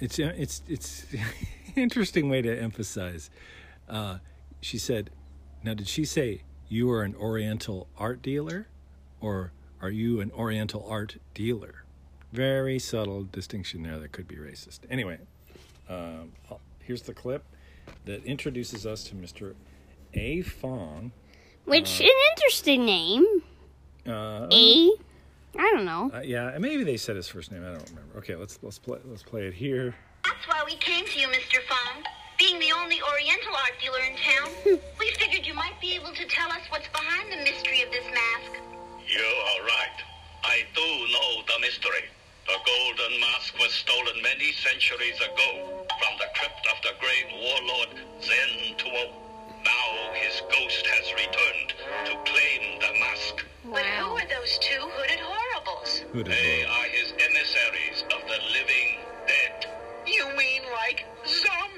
it's 0.00 0.18
it's 0.18 0.62
it's 0.68 1.06
interesting 1.76 2.28
way 2.28 2.42
to 2.42 2.60
emphasize. 2.60 3.30
Uh, 3.88 4.18
she 4.60 4.78
said, 4.78 5.10
"Now, 5.62 5.74
did 5.74 5.88
she 5.88 6.04
say 6.04 6.42
you 6.68 6.90
are 6.90 7.02
an 7.02 7.14
Oriental 7.14 7.88
art 7.98 8.22
dealer, 8.22 8.68
or 9.20 9.52
are 9.80 9.90
you 9.90 10.20
an 10.20 10.30
Oriental 10.32 10.86
art 10.88 11.16
dealer?" 11.34 11.84
Very 12.32 12.78
subtle 12.78 13.24
distinction 13.24 13.82
there 13.82 13.98
that 13.98 14.12
could 14.12 14.26
be 14.26 14.36
racist. 14.36 14.80
Anyway, 14.88 15.18
um, 15.88 16.32
here's 16.80 17.02
the 17.02 17.12
clip 17.12 17.44
that 18.04 18.24
introduces 18.24 18.86
us 18.86 19.04
to 19.04 19.14
Mr. 19.14 19.54
A. 20.14 20.42
Fong. 20.42 21.12
Which 21.64 22.00
an 22.00 22.08
interesting 22.30 22.84
name. 22.84 23.42
Uh, 24.06 24.48
A. 24.50 24.90
I 25.58 25.70
don't 25.74 25.84
know. 25.84 26.10
uh, 26.14 26.20
yeah, 26.20 26.56
maybe 26.58 26.84
they 26.84 26.96
said 26.96 27.16
his 27.16 27.28
first 27.28 27.52
name. 27.52 27.62
I 27.62 27.72
don't 27.72 27.88
remember. 27.90 28.18
Okay, 28.18 28.34
let's 28.36 28.58
let's 28.62 28.78
play 28.78 28.98
let's 29.04 29.22
play 29.22 29.46
it 29.46 29.54
here. 29.54 29.94
That's 30.24 30.46
why 30.48 30.62
we 30.64 30.76
came 30.76 31.04
to 31.04 31.18
you, 31.20 31.26
Mr. 31.28 31.60
Fong. 31.68 32.04
Being 32.38 32.58
the 32.58 32.72
only 32.72 32.98
Oriental 33.02 33.54
art 33.54 33.72
dealer 33.80 34.00
in 34.02 34.16
town, 34.16 34.48
we 34.98 35.10
figured 35.18 35.46
you 35.46 35.54
might 35.54 35.78
be 35.80 35.94
able 35.94 36.12
to 36.14 36.24
tell 36.26 36.50
us 36.50 36.62
what's 36.70 36.88
behind 36.88 37.30
the 37.30 37.36
mystery 37.44 37.82
of 37.82 37.90
this 37.92 38.04
mask. 38.06 38.58
You 39.06 39.22
are 39.22 39.62
right. 39.66 39.98
I 40.42 40.64
do 40.74 40.88
know 41.12 41.42
the 41.46 41.60
mystery. 41.60 42.08
The 42.46 42.58
golden 42.66 43.20
mask 43.20 43.54
was 43.60 43.70
stolen 43.72 44.20
many 44.22 44.50
centuries 44.52 45.16
ago 45.20 45.84
from 45.86 46.12
the 46.18 46.26
crypt 46.34 46.66
of 46.66 46.78
the 46.82 46.94
great 46.98 47.28
warlord 47.38 47.90
Zen 48.24 48.74
Tuo. 48.78 49.21
Now 50.52 50.58
his 50.58 50.82
ghost 50.82 50.86
has 50.86 51.12
returned 51.14 51.72
to 52.06 52.30
claim 52.30 52.80
the 52.80 52.98
mask. 53.00 53.44
But 53.64 53.84
who 53.84 54.06
are 54.16 54.26
those 54.28 54.58
two 54.58 54.80
hooded 54.80 55.20
horribles? 55.20 55.98
Who 56.12 56.22
They 56.24 56.62
vote? 56.64 56.70
are 56.70 56.88
his 56.88 57.12
emissaries 57.12 58.04
of 58.14 58.20
the 58.28 58.38
living 58.52 58.98
dead. 59.26 59.66
You 60.06 60.26
mean 60.36 60.62
like 60.72 61.04
zombies? 61.26 61.71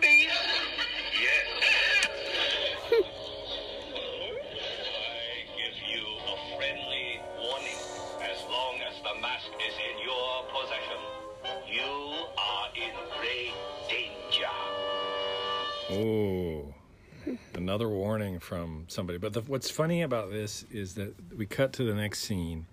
Another 17.75 17.89
warning 17.89 18.39
from 18.39 18.85
somebody. 18.87 19.19
But 19.19 19.33
the, 19.33 19.41
what's 19.41 19.69
funny 19.69 20.03
about 20.03 20.31
this 20.31 20.65
is 20.71 20.95
that 20.95 21.15
we 21.37 21.45
cut 21.45 21.73
to 21.75 21.83
the 21.85 21.95
next 21.95 22.21
scene, 22.21 22.67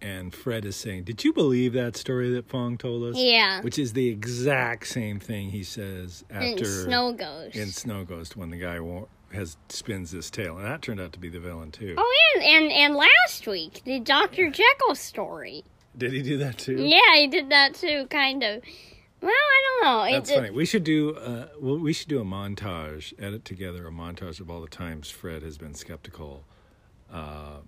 and 0.00 0.34
Fred 0.34 0.64
is 0.64 0.74
saying, 0.74 1.04
"Did 1.04 1.22
you 1.22 1.32
believe 1.32 1.72
that 1.74 1.96
story 1.96 2.30
that 2.30 2.48
Fong 2.48 2.76
told 2.78 3.04
us?" 3.04 3.16
Yeah. 3.16 3.60
which 3.62 3.78
is 3.78 3.92
the 3.92 4.08
exact 4.08 4.88
same 4.88 5.20
thing 5.20 5.50
he 5.50 5.62
says 5.62 6.24
In 6.30 6.36
after 6.36 6.64
Snow 6.64 7.12
Ghost. 7.12 7.54
in 7.54 7.68
Snow 7.68 8.04
Ghost 8.04 8.36
when 8.36 8.50
the 8.50 8.56
guy 8.58 8.80
has 9.32 9.56
spins 9.68 10.10
his 10.10 10.30
tail, 10.30 10.56
and 10.56 10.66
that 10.66 10.82
turned 10.82 11.00
out 11.00 11.12
to 11.12 11.20
be 11.20 11.28
the 11.28 11.40
villain 11.40 11.70
too. 11.70 11.94
Oh, 11.96 12.14
and, 12.34 12.42
and 12.44 12.72
and 12.72 12.94
last 12.96 13.46
week 13.46 13.82
the 13.84 14.00
Doctor 14.00 14.50
Jekyll 14.50 14.96
story. 14.96 15.62
Did 15.96 16.12
he 16.12 16.22
do 16.22 16.38
that 16.38 16.58
too? 16.58 16.76
Yeah, 16.76 17.14
he 17.14 17.28
did 17.28 17.50
that 17.50 17.74
too, 17.74 18.06
kind 18.10 18.42
of. 18.42 18.62
Well, 19.20 19.30
I 19.32 19.62
don't 19.82 19.84
know. 19.84 20.02
It- 20.04 20.12
That's 20.12 20.30
it- 20.30 20.34
funny. 20.36 20.50
We 20.50 20.64
should 20.64 20.84
do 20.84 21.14
uh, 21.16 21.48
well. 21.60 21.78
We 21.78 21.92
should 21.92 22.08
do 22.08 22.20
a 22.20 22.24
montage, 22.24 23.12
edit 23.18 23.44
together 23.44 23.86
a 23.86 23.90
montage 23.90 24.40
of 24.40 24.50
all 24.50 24.60
the 24.60 24.68
times 24.68 25.10
Fred 25.10 25.42
has 25.42 25.58
been 25.58 25.74
skeptical 25.74 26.44
uh, 27.12 27.58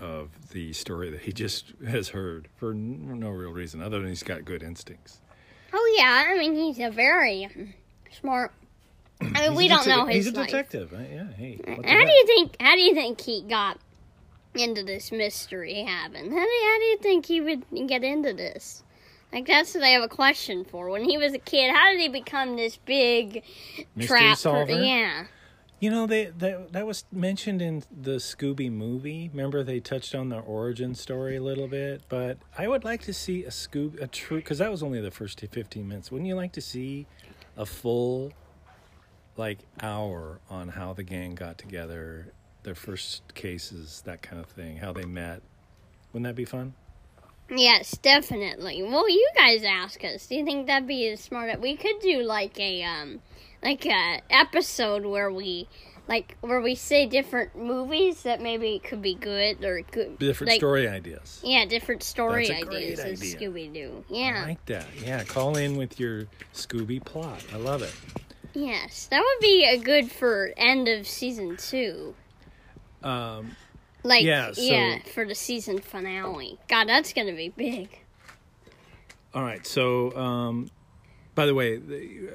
of 0.00 0.30
the 0.50 0.72
story 0.72 1.10
that 1.10 1.20
he 1.22 1.32
just 1.32 1.72
has 1.86 2.08
heard 2.10 2.48
for 2.56 2.74
no 2.74 3.30
real 3.30 3.52
reason 3.52 3.82
other 3.82 4.00
than 4.00 4.08
he's 4.08 4.22
got 4.22 4.44
good 4.44 4.62
instincts. 4.62 5.20
Oh 5.72 5.94
yeah, 5.98 6.26
I 6.28 6.38
mean 6.38 6.54
he's 6.54 6.78
a 6.80 6.90
very 6.90 7.48
smart. 8.18 8.52
I 9.20 9.48
mean, 9.48 9.54
we 9.54 9.68
don't 9.68 9.86
know 9.86 10.06
his 10.06 10.24
He's 10.24 10.26
a 10.28 10.32
detective. 10.32 10.94
Uh, 10.94 10.98
yeah. 10.98 11.26
Hey. 11.36 11.60
How 11.66 12.04
do 12.04 12.10
you 12.10 12.26
think? 12.26 12.56
How 12.60 12.74
do 12.74 12.80
you 12.80 12.94
think 12.94 13.20
he 13.20 13.42
got 13.42 13.78
into 14.54 14.82
this 14.82 15.12
mystery 15.12 15.84
having? 15.86 16.30
How 16.30 16.38
do, 16.44 16.60
how 16.64 16.78
do 16.78 16.84
you 16.84 16.98
think 16.98 17.26
he 17.26 17.40
would 17.40 17.64
get 17.86 18.02
into 18.02 18.32
this? 18.32 18.82
Like 19.32 19.46
that's 19.46 19.74
what 19.74 19.84
I 19.84 19.88
have 19.88 20.02
a 20.02 20.08
question 20.08 20.64
for. 20.64 20.90
When 20.90 21.04
he 21.04 21.16
was 21.18 21.32
a 21.32 21.38
kid, 21.38 21.74
how 21.74 21.90
did 21.90 22.00
he 22.00 22.08
become 22.08 22.56
this 22.56 22.76
big 22.76 23.44
Mystery 23.94 24.18
trap? 24.18 24.38
solver? 24.38 24.72
yeah. 24.72 25.26
You 25.78 25.88
know, 25.88 26.06
they 26.06 26.26
that 26.26 26.72
that 26.72 26.86
was 26.86 27.04
mentioned 27.10 27.62
in 27.62 27.82
the 27.90 28.16
Scooby 28.16 28.70
movie. 28.70 29.30
Remember, 29.32 29.62
they 29.62 29.80
touched 29.80 30.14
on 30.14 30.28
the 30.28 30.40
origin 30.40 30.94
story 30.94 31.36
a 31.36 31.42
little 31.42 31.68
bit. 31.68 32.02
But 32.10 32.36
I 32.58 32.68
would 32.68 32.84
like 32.84 33.02
to 33.04 33.14
see 33.14 33.44
a 33.44 33.50
Scoob, 33.50 33.98
a 34.02 34.06
true, 34.06 34.38
because 34.38 34.58
that 34.58 34.70
was 34.70 34.82
only 34.82 35.00
the 35.00 35.10
first 35.10 35.40
fifteen 35.40 35.88
minutes. 35.88 36.10
Wouldn't 36.12 36.28
you 36.28 36.34
like 36.34 36.52
to 36.52 36.60
see 36.60 37.06
a 37.56 37.64
full, 37.64 38.32
like, 39.38 39.60
hour 39.80 40.40
on 40.50 40.68
how 40.68 40.92
the 40.92 41.02
gang 41.02 41.34
got 41.34 41.56
together, 41.56 42.34
their 42.62 42.74
first 42.74 43.34
cases, 43.34 44.02
that 44.04 44.20
kind 44.20 44.38
of 44.42 44.50
thing, 44.50 44.76
how 44.76 44.92
they 44.92 45.06
met? 45.06 45.40
Wouldn't 46.12 46.26
that 46.26 46.36
be 46.36 46.44
fun? 46.44 46.74
Yes, 47.50 47.96
definitely. 47.98 48.82
Well, 48.82 49.08
you 49.08 49.28
guys 49.36 49.64
ask 49.64 50.04
us. 50.04 50.26
Do 50.26 50.36
you 50.36 50.44
think 50.44 50.66
that'd 50.66 50.86
be 50.86 51.14
smart? 51.16 51.60
We 51.60 51.76
could 51.76 51.98
do 52.00 52.22
like 52.22 52.58
a 52.58 52.82
um, 52.84 53.20
like 53.62 53.84
a 53.86 54.20
episode 54.30 55.04
where 55.04 55.32
we 55.32 55.68
like 56.08 56.36
where 56.40 56.60
we 56.60 56.74
say 56.74 57.06
different 57.06 57.56
movies 57.56 58.22
that 58.22 58.40
maybe 58.40 58.80
could 58.82 59.02
be 59.02 59.14
good 59.14 59.64
or 59.64 59.80
good 59.90 60.18
Different 60.18 60.50
like, 60.52 60.60
story 60.60 60.88
ideas. 60.88 61.40
Yeah, 61.42 61.64
different 61.66 62.02
story 62.02 62.48
That's 62.48 62.66
ideas 62.66 63.00
as 63.00 63.20
idea. 63.20 63.36
Scooby 63.36 63.72
Doo. 63.72 64.04
I 64.10 64.12
Yeah. 64.12 64.44
like 64.46 64.64
that. 64.66 64.86
Yeah, 65.04 65.24
call 65.24 65.56
in 65.56 65.76
with 65.76 65.98
your 65.98 66.26
Scooby 66.54 67.04
plot. 67.04 67.44
I 67.52 67.56
love 67.56 67.82
it. 67.82 67.94
Yes, 68.54 69.06
that 69.10 69.20
would 69.20 69.40
be 69.40 69.64
a 69.64 69.78
good 69.78 70.10
for 70.10 70.52
end 70.56 70.88
of 70.88 71.06
season 71.06 71.56
two. 71.56 72.14
Um, 73.02 73.56
Like 74.02 74.24
Yeah, 74.24 74.52
so- 74.52 74.60
yeah, 74.62 74.98
for 75.14 75.24
the 75.26 75.34
season 75.34 75.78
finale. 75.80 76.58
God, 76.68 76.88
that's 76.88 77.12
gonna 77.12 77.32
be 77.34 77.48
big. 77.50 77.98
All 79.34 79.42
right. 79.42 79.64
So, 79.66 80.16
um, 80.16 80.70
by 81.34 81.46
the 81.46 81.54
way, 81.54 81.80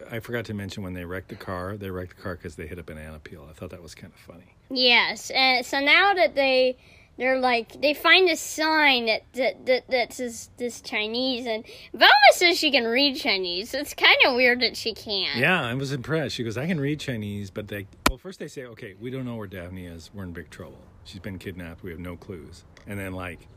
I 0.09 0.19
forgot 0.19 0.45
to 0.45 0.53
mention 0.53 0.81
when 0.83 0.93
they 0.93 1.03
wrecked 1.05 1.27
the 1.29 1.35
car, 1.35 1.75
they 1.77 1.89
wrecked 1.89 2.15
the 2.15 2.21
car 2.21 2.35
because 2.35 2.55
they 2.55 2.67
hit 2.67 2.79
a 2.79 2.83
banana 2.83 3.19
peel. 3.19 3.45
I 3.49 3.53
thought 3.53 3.71
that 3.71 3.81
was 3.83 3.93
kind 3.95 4.13
of 4.13 4.19
funny. 4.19 4.55
Yes, 4.69 5.29
and 5.31 5.65
so 5.65 5.79
now 5.79 6.13
that 6.13 6.35
they 6.35 6.77
they're 7.17 7.39
like 7.39 7.81
they 7.81 7.93
find 7.93 8.29
a 8.29 8.35
sign 8.35 9.05
that 9.05 9.21
that 9.33 9.65
that, 9.65 9.89
that 9.89 10.13
says 10.13 10.49
this 10.57 10.81
Chinese, 10.81 11.45
and 11.45 11.63
Velma 11.93 12.13
says 12.31 12.57
she 12.57 12.71
can 12.71 12.85
read 12.85 13.17
Chinese. 13.17 13.73
It's 13.73 13.93
kind 13.93 14.17
of 14.25 14.35
weird 14.35 14.61
that 14.61 14.75
she 14.75 14.93
can't. 14.93 15.37
Yeah, 15.37 15.63
I 15.63 15.73
was 15.73 15.91
impressed. 15.91 16.35
She 16.35 16.43
goes, 16.43 16.57
I 16.57 16.67
can 16.67 16.79
read 16.79 16.99
Chinese, 16.99 17.49
but 17.49 17.67
they, 17.67 17.87
well, 18.09 18.17
first 18.17 18.39
they 18.39 18.47
say, 18.47 18.65
okay, 18.65 18.95
we 18.99 19.09
don't 19.09 19.25
know 19.25 19.35
where 19.35 19.47
Daphne 19.47 19.85
is. 19.85 20.11
We're 20.13 20.23
in 20.23 20.31
big 20.31 20.49
trouble. 20.49 20.79
She's 21.03 21.21
been 21.21 21.39
kidnapped. 21.39 21.83
We 21.83 21.91
have 21.91 21.99
no 21.99 22.15
clues. 22.17 22.65
And 22.87 22.99
then, 22.99 23.13
like, 23.13 23.47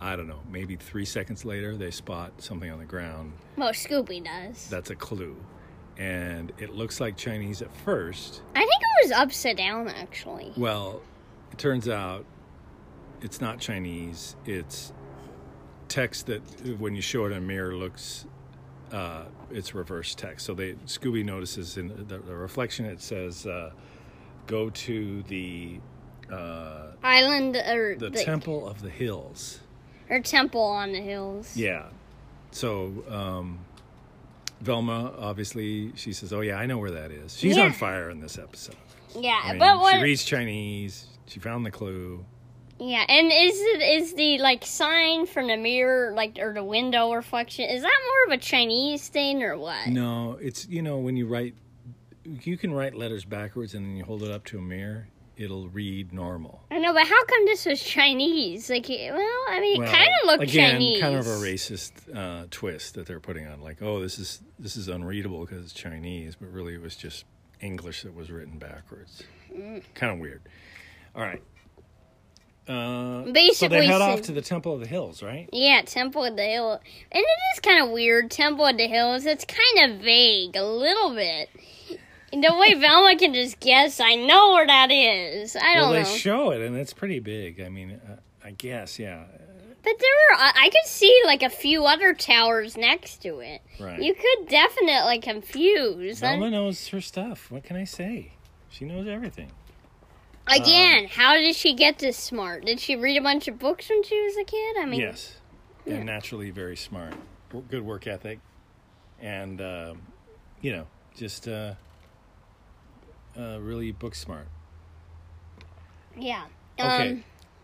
I 0.00 0.16
don't 0.16 0.28
know, 0.28 0.40
maybe 0.50 0.76
three 0.76 1.04
seconds 1.04 1.44
later, 1.44 1.76
they 1.76 1.90
spot 1.90 2.32
something 2.38 2.70
on 2.70 2.78
the 2.78 2.84
ground. 2.84 3.32
Well, 3.56 3.72
Scooby 3.72 4.24
does. 4.24 4.68
That's 4.68 4.90
a 4.90 4.96
clue. 4.96 5.36
And 5.96 6.52
it 6.58 6.74
looks 6.74 7.00
like 7.00 7.16
Chinese 7.16 7.62
at 7.62 7.74
first. 7.84 8.42
I 8.54 8.60
think 8.60 8.70
it 8.70 9.06
was 9.06 9.12
upside 9.12 9.56
down 9.56 9.88
actually. 9.88 10.52
Well, 10.56 11.02
it 11.52 11.58
turns 11.58 11.88
out 11.88 12.24
it's 13.24 13.40
not 13.40 13.58
Chinese. 13.58 14.36
It's 14.46 14.92
text 15.88 16.26
that 16.26 16.40
when 16.78 16.94
you 16.94 17.02
show 17.02 17.24
it 17.24 17.32
in 17.32 17.38
a 17.38 17.40
mirror 17.40 17.74
looks 17.74 18.26
uh, 18.92 19.24
it's 19.50 19.74
reverse 19.74 20.14
text. 20.14 20.46
So 20.46 20.54
they 20.54 20.74
Scooby 20.86 21.24
notices 21.24 21.76
in 21.76 21.88
the, 21.88 22.18
the 22.18 22.34
reflection 22.34 22.84
it 22.86 23.00
says 23.00 23.46
uh, 23.46 23.72
go 24.46 24.70
to 24.70 25.22
the 25.24 25.80
uh, 26.30 26.92
Island 27.02 27.56
or 27.56 27.96
the 27.96 28.10
Temple 28.10 28.68
of 28.68 28.80
the 28.82 28.90
Hills. 28.90 29.60
or 30.08 30.20
temple 30.20 30.62
on 30.62 30.92
the 30.92 31.00
hills. 31.00 31.56
Yeah. 31.56 31.86
So 32.52 32.92
um, 33.08 33.58
Velma 34.60 35.12
obviously 35.18 35.92
she 35.96 36.12
says, 36.12 36.32
"Oh 36.32 36.40
yeah, 36.40 36.56
I 36.56 36.66
know 36.66 36.78
where 36.78 36.92
that 36.92 37.10
is." 37.10 37.36
She's 37.36 37.56
Yeah. 37.56 37.64
on 37.64 37.72
fire 37.72 38.10
in 38.10 38.20
this 38.20 38.38
episode. 38.38 38.76
Yeah, 39.16 39.40
I 39.42 39.50
mean, 39.50 39.58
but 39.58 39.80
what? 39.80 39.96
she 39.96 40.02
reads 40.02 40.24
Chinese. 40.24 41.06
She 41.26 41.40
found 41.40 41.64
the 41.66 41.70
clue. 41.70 42.24
Yeah, 42.78 43.04
and 43.08 43.26
is 43.26 43.60
it 43.60 43.82
is 43.82 44.14
the 44.14 44.38
like 44.38 44.64
sign 44.64 45.26
from 45.26 45.46
the 45.48 45.56
mirror 45.56 46.12
like 46.14 46.38
or 46.40 46.52
the 46.52 46.64
window 46.64 47.12
reflection? 47.12 47.68
Is 47.68 47.82
that 47.82 48.00
more 48.08 48.34
of 48.34 48.38
a 48.38 48.42
Chinese 48.42 49.08
thing 49.08 49.42
or 49.42 49.56
what? 49.58 49.86
No, 49.88 50.38
it's 50.40 50.68
you 50.68 50.82
know 50.82 50.98
when 50.98 51.16
you 51.16 51.26
write, 51.26 51.54
you 52.24 52.56
can 52.56 52.72
write 52.72 52.94
letters 52.94 53.24
backwards 53.24 53.74
and 53.74 53.84
then 53.86 53.96
you 53.96 54.04
hold 54.04 54.22
it 54.22 54.30
up 54.30 54.44
to 54.46 54.58
a 54.58 54.62
mirror, 54.62 55.08
it'll 55.36 55.68
read 55.68 56.12
normal. 56.12 56.62
I 56.70 56.78
know, 56.78 56.92
but 56.92 57.06
how 57.06 57.24
come 57.24 57.44
this 57.46 57.66
was 57.66 57.82
Chinese? 57.82 58.68
Like, 58.70 58.88
well, 58.88 59.44
I 59.48 59.58
mean, 59.60 59.76
it 59.82 59.84
Well, 59.86 59.94
kind 59.94 60.08
of 60.22 60.26
looked 60.26 60.42
again, 60.44 60.72
Chinese. 60.72 61.00
kind 61.00 61.16
of 61.16 61.26
a 61.26 61.30
racist 61.30 61.92
uh, 62.16 62.46
twist 62.50 62.94
that 62.94 63.06
they're 63.06 63.20
putting 63.20 63.46
on. 63.46 63.60
Like, 63.60 63.82
oh, 63.82 64.00
this 64.00 64.18
is 64.18 64.42
this 64.58 64.76
is 64.76 64.88
unreadable 64.88 65.40
because 65.44 65.64
it's 65.64 65.72
Chinese, 65.72 66.36
but 66.36 66.50
really 66.50 66.74
it 66.74 66.80
was 66.82 66.96
just 66.96 67.24
English 67.60 68.02
that 68.02 68.14
was 68.14 68.30
written 68.30 68.58
backwards. 68.58 69.22
Mm. 69.54 69.82
Kind 69.94 70.12
of 70.12 70.18
weird. 70.18 70.42
All 71.14 71.22
right. 71.22 71.42
Uh, 72.66 73.24
so 73.24 73.32
Basically, 73.32 73.80
they 73.80 73.86
head 73.86 73.98
so- 73.98 74.04
off 74.04 74.22
to 74.22 74.32
the 74.32 74.40
Temple 74.40 74.74
of 74.74 74.80
the 74.80 74.86
Hills, 74.86 75.22
right? 75.22 75.48
Yeah, 75.52 75.82
Temple 75.82 76.24
of 76.24 76.36
the 76.36 76.44
Hill. 76.44 76.72
And 77.12 77.22
it 77.22 77.38
is 77.54 77.60
kind 77.60 77.82
of 77.84 77.90
weird, 77.90 78.30
Temple 78.30 78.66
of 78.66 78.76
the 78.78 78.86
Hills. 78.86 79.26
It's 79.26 79.44
kind 79.44 79.92
of 79.92 80.00
vague, 80.00 80.56
a 80.56 80.64
little 80.64 81.14
bit. 81.14 81.50
And 82.32 82.42
the 82.42 82.54
way 82.58 82.74
Velma 82.80 83.16
can 83.18 83.34
just 83.34 83.60
guess, 83.60 84.00
I 84.00 84.14
know 84.14 84.52
where 84.54 84.66
that 84.66 84.90
is. 84.90 85.54
I 85.56 85.74
don't 85.74 85.82
Well, 85.82 85.92
they 85.92 86.02
know. 86.02 86.16
show 86.16 86.50
it, 86.52 86.62
and 86.62 86.76
it's 86.76 86.92
pretty 86.94 87.20
big. 87.20 87.60
I 87.60 87.68
mean, 87.68 88.00
uh, 88.08 88.16
I 88.42 88.52
guess, 88.52 88.98
yeah. 88.98 89.24
but 89.82 89.92
there 89.98 90.38
are, 90.38 90.52
I, 90.56 90.70
could 90.70 90.86
see 90.86 91.22
like 91.26 91.42
a 91.42 91.50
few 91.50 91.84
other 91.84 92.14
towers 92.14 92.76
next 92.78 93.18
to 93.22 93.40
it. 93.40 93.60
Right. 93.78 94.00
You 94.02 94.14
could 94.14 94.48
definitely 94.48 95.18
confuse. 95.20 96.20
Velma 96.20 96.50
knows 96.50 96.88
her 96.88 97.00
stuff. 97.02 97.50
What 97.50 97.62
can 97.64 97.76
I 97.76 97.84
say? 97.84 98.32
She 98.70 98.84
knows 98.86 99.06
everything. 99.06 99.50
Again, 100.48 101.06
how 101.08 101.34
did 101.34 101.54
she 101.56 101.74
get 101.74 101.98
this 101.98 102.16
smart? 102.16 102.64
Did 102.64 102.80
she 102.80 102.96
read 102.96 103.16
a 103.16 103.22
bunch 103.22 103.48
of 103.48 103.58
books 103.58 103.88
when 103.88 104.02
she 104.02 104.20
was 104.22 104.36
a 104.36 104.44
kid? 104.44 104.76
I 104.78 104.84
mean, 104.86 105.00
Yes, 105.00 105.36
and 105.86 106.04
naturally 106.06 106.50
very 106.50 106.76
smart, 106.76 107.14
W- 107.50 107.66
good 107.70 107.82
work 107.82 108.06
ethic, 108.06 108.38
and 109.20 109.60
um, 109.60 110.02
you 110.60 110.72
know, 110.72 110.86
just 111.16 111.46
uh, 111.48 111.74
uh, 113.38 113.58
really 113.60 113.92
book 113.92 114.14
smart. 114.14 114.46
yeah. 116.16 116.44
Okay, 116.80 117.22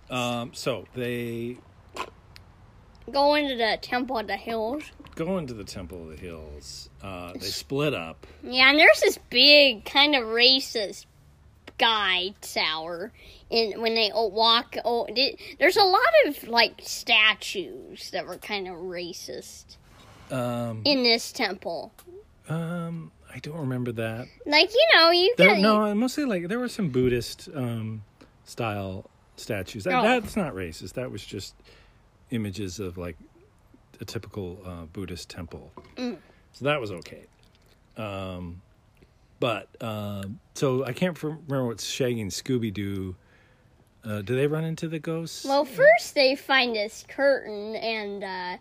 Um, 0.08 0.16
um, 0.16 0.50
so 0.54 0.87
they 0.94 1.56
go 3.10 3.34
into 3.34 3.56
the 3.56 3.76
Temple 3.82 4.18
of 4.18 4.26
the 4.28 4.37
Hills. 4.37 4.84
go 5.16 5.37
into 5.38 5.52
the 5.54 5.64
Temple 5.64 6.04
of 6.04 6.10
the 6.10 6.16
Hills. 6.16 6.88
Uh, 7.02 7.32
they 7.32 7.40
split 7.40 7.92
up. 7.92 8.26
Yeah, 8.44 8.70
and 8.70 8.78
there's 8.78 9.00
this 9.00 9.18
big 9.30 9.84
kind 9.84 10.14
of 10.14 10.22
racist 10.25 11.06
guy 11.80 12.34
tower 12.42 13.10
in 13.49 13.80
when 13.80 13.94
they 13.94 14.10
walk. 14.14 14.76
Oh, 14.84 15.08
there's 15.58 15.76
a 15.78 15.82
lot 15.82 16.12
of 16.26 16.46
like 16.46 16.80
statues 16.82 18.10
that 18.10 18.26
were 18.26 18.37
kind 18.37 18.68
of 18.68 18.75
racist 18.76 19.76
Um, 20.30 20.82
in 20.84 21.02
this 21.02 21.32
temple. 21.32 21.92
um, 22.49 23.10
I 23.34 23.38
don't 23.38 23.58
remember 23.58 23.92
that. 23.92 24.26
Like 24.46 24.70
you 24.72 24.87
know, 24.94 25.10
you 25.10 25.34
There, 25.38 25.54
can 25.54 25.62
no, 25.62 25.94
mostly 25.94 26.25
like 26.25 26.49
there 26.49 26.58
were 26.58 26.68
some 26.68 26.90
Buddhist 26.90 27.49
um, 27.54 28.02
style 28.44 29.08
statues. 29.37 29.84
That, 29.84 29.94
Oh. 29.94 30.02
That's 30.02 30.37
not 30.37 30.54
racist. 30.54 30.92
That 30.94 31.10
was 31.10 31.25
just 31.25 31.54
images 32.30 32.78
of 32.80 32.99
like 32.99 33.16
a 34.00 34.04
typical 34.04 34.58
uh, 34.66 34.84
Buddhist 34.92 35.28
temple. 35.30 35.72
Mm. 35.96 36.18
So 36.52 36.64
that 36.66 36.80
was 36.80 36.90
okay. 36.92 37.25
Um, 37.96 38.60
but 39.40 39.68
um, 39.80 40.38
so 40.54 40.85
I 40.85 40.92
can't 40.92 41.20
remember 41.23 41.66
what 41.66 41.80
Shaggy 41.80 42.20
and 42.20 42.30
Scooby 42.30 42.73
Doo. 42.73 43.16
Uh, 44.02 44.23
do 44.23 44.35
they 44.35 44.47
run 44.47 44.64
into 44.64 44.88
the 44.88 44.99
ghosts? 44.99 45.44
Well, 45.44 45.64
first 45.64 46.14
they 46.14 46.35
find 46.35 46.75
this 46.75 47.04
curtain, 47.06 47.76
and 47.76 48.25
uh, 48.25 48.56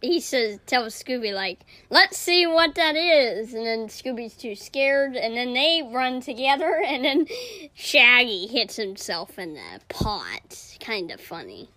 he 0.00 0.20
says, 0.20 0.60
tells 0.66 1.00
Scooby 1.00 1.32
like, 1.34 1.60
"Let's 1.90 2.16
see 2.16 2.46
what 2.46 2.76
that 2.76 2.94
is." 2.94 3.54
And 3.54 3.66
then 3.66 3.88
Scooby's 3.88 4.36
too 4.36 4.54
scared, 4.54 5.16
and 5.16 5.36
then 5.36 5.52
they 5.54 5.82
run 5.92 6.20
together, 6.20 6.80
and 6.86 7.04
then 7.04 7.26
Shaggy 7.74 8.46
hits 8.46 8.76
himself 8.76 9.38
in 9.38 9.54
the 9.54 9.80
pot. 9.88 10.76
Kind 10.80 11.10
of 11.10 11.20
funny. 11.20 11.70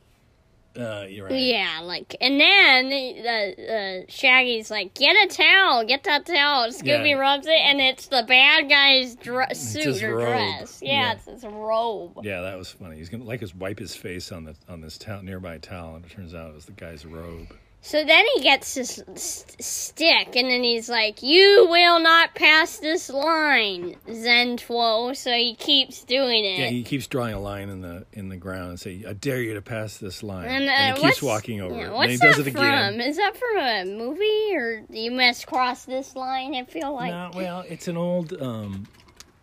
Uh, 0.78 1.06
you're 1.10 1.26
right. 1.28 1.34
Yeah, 1.40 1.80
like, 1.84 2.16
and 2.20 2.40
then 2.40 2.86
uh, 3.26 3.62
uh, 3.62 4.02
Shaggy's 4.10 4.70
like, 4.70 4.94
"Get 4.94 5.16
a 5.16 5.28
towel, 5.36 5.86
get 5.86 6.04
that 6.04 6.26
towel." 6.26 6.70
Scooby 6.70 7.10
Yeah. 7.10 7.16
rubs 7.16 7.48
it, 7.48 7.52
and 7.60 7.80
it's 7.82 8.08
the 8.08 8.24
bad 8.28 8.70
guy's 8.70 9.16
dr- 9.16 9.56
suit 9.56 10.04
or 10.04 10.16
robe. 10.18 10.28
dress. 10.28 10.80
Yeah, 10.82 10.92
Yeah. 10.92 11.12
it's 11.14 11.26
his 11.26 11.44
robe. 11.46 12.20
Yeah, 12.24 12.42
that 12.42 12.58
was 12.58 12.70
funny. 12.72 12.98
He's 12.98 13.10
gonna 13.10 13.24
like 13.24 13.40
just 13.40 13.56
wipe 13.56 13.80
his 13.80 13.96
face 13.96 14.32
on 14.32 14.44
the 14.46 14.56
on 14.68 14.82
this 14.82 14.98
towel 14.98 15.24
nearby 15.24 15.58
towel, 15.58 15.96
and 15.96 16.06
it 16.06 16.12
turns 16.12 16.34
out 16.34 16.50
it 16.50 16.56
was 16.56 16.66
the 16.66 16.72
guy's 16.74 17.06
robe. 17.06 17.48
So 17.86 18.04
then 18.04 18.26
he 18.34 18.42
gets 18.42 18.74
this 18.74 19.00
st- 19.14 19.62
stick, 19.64 20.36
and 20.36 20.50
then 20.50 20.64
he's 20.64 20.90
like, 20.90 21.22
"You 21.22 21.68
will 21.70 22.00
not 22.00 22.34
pass 22.34 22.80
this 22.80 23.12
line, 23.12 23.96
Zen 24.12 24.58
Tuo." 24.58 25.14
So 25.14 25.32
he 25.32 25.54
keeps 25.54 26.04
doing 26.04 26.46
it. 26.46 26.58
Yeah, 26.62 26.70
he 26.70 26.82
keeps 26.82 27.06
drawing 27.06 27.36
a 27.36 27.40
line 27.40 27.70
in 27.70 27.82
the 27.82 28.08
in 28.12 28.30
the 28.30 28.38
ground 28.38 28.72
and 28.72 28.80
say, 28.80 29.04
"I 29.08 29.14
dare 29.14 29.40
you 29.40 29.54
to 29.54 29.62
pass 29.62 30.00
this 30.00 30.24
line," 30.24 30.48
and, 30.48 30.68
uh, 30.68 30.72
and 30.72 30.98
he 30.98 31.04
keeps 31.04 31.22
walking 31.22 31.62
over 31.62 31.76
yeah, 31.76 31.92
What's 31.92 32.14
he 32.14 32.18
does 32.18 32.38
that 32.38 32.48
it 32.48 32.56
again. 32.56 32.94
from? 32.94 33.02
Is 33.02 33.18
that 33.18 33.38
from 33.38 33.58
a 33.58 33.86
movie, 33.86 34.56
or 34.56 34.84
you 34.90 35.12
must 35.12 35.46
cross 35.46 35.86
this 35.86 36.16
line? 36.16 36.56
I 36.56 36.64
feel 36.64 36.92
like 36.92 37.12
no, 37.12 37.30
well, 37.36 37.64
it's 37.70 37.88
an 37.88 37.98
old. 37.98 38.34
Um, 38.42 38.88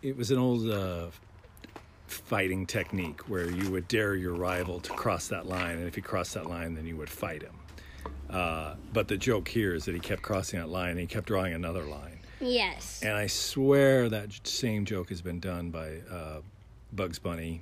it 0.01 0.17
was 0.17 0.31
an 0.31 0.37
old 0.37 0.69
uh, 0.69 1.11
fighting 2.07 2.65
technique 2.65 3.21
where 3.29 3.49
you 3.49 3.71
would 3.71 3.87
dare 3.87 4.15
your 4.15 4.33
rival 4.33 4.81
to 4.81 4.91
cross 4.91 5.29
that 5.29 5.47
line, 5.47 5.77
and 5.77 5.87
if 5.87 5.95
he 5.95 6.01
crossed 6.01 6.33
that 6.33 6.47
line, 6.47 6.73
then 6.73 6.85
you 6.85 6.97
would 6.97 7.09
fight 7.09 7.41
him. 7.41 7.55
Uh, 8.29 8.75
but 8.91 9.07
the 9.07 9.17
joke 9.17 9.47
here 9.47 9.75
is 9.75 9.85
that 9.85 9.93
he 9.93 9.99
kept 9.99 10.21
crossing 10.21 10.59
that 10.59 10.69
line, 10.69 10.91
and 10.91 10.99
he 10.99 11.05
kept 11.05 11.27
drawing 11.27 11.53
another 11.53 11.83
line. 11.83 12.19
yes. 12.39 13.01
And 13.03 13.13
I 13.13 13.27
swear 13.27 14.09
that 14.09 14.45
same 14.47 14.85
joke 14.85 15.09
has 15.09 15.21
been 15.21 15.39
done 15.39 15.69
by 15.69 15.97
uh, 16.11 16.41
Bugs 16.93 17.19
Bunny 17.19 17.61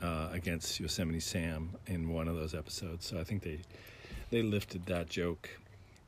uh, 0.00 0.28
against 0.32 0.78
Yosemite 0.80 1.20
Sam 1.20 1.70
in 1.86 2.08
one 2.08 2.28
of 2.28 2.36
those 2.36 2.54
episodes. 2.54 3.06
So 3.06 3.18
I 3.18 3.24
think 3.24 3.42
they 3.42 3.60
they 4.30 4.42
lifted 4.42 4.86
that 4.86 5.08
joke. 5.08 5.50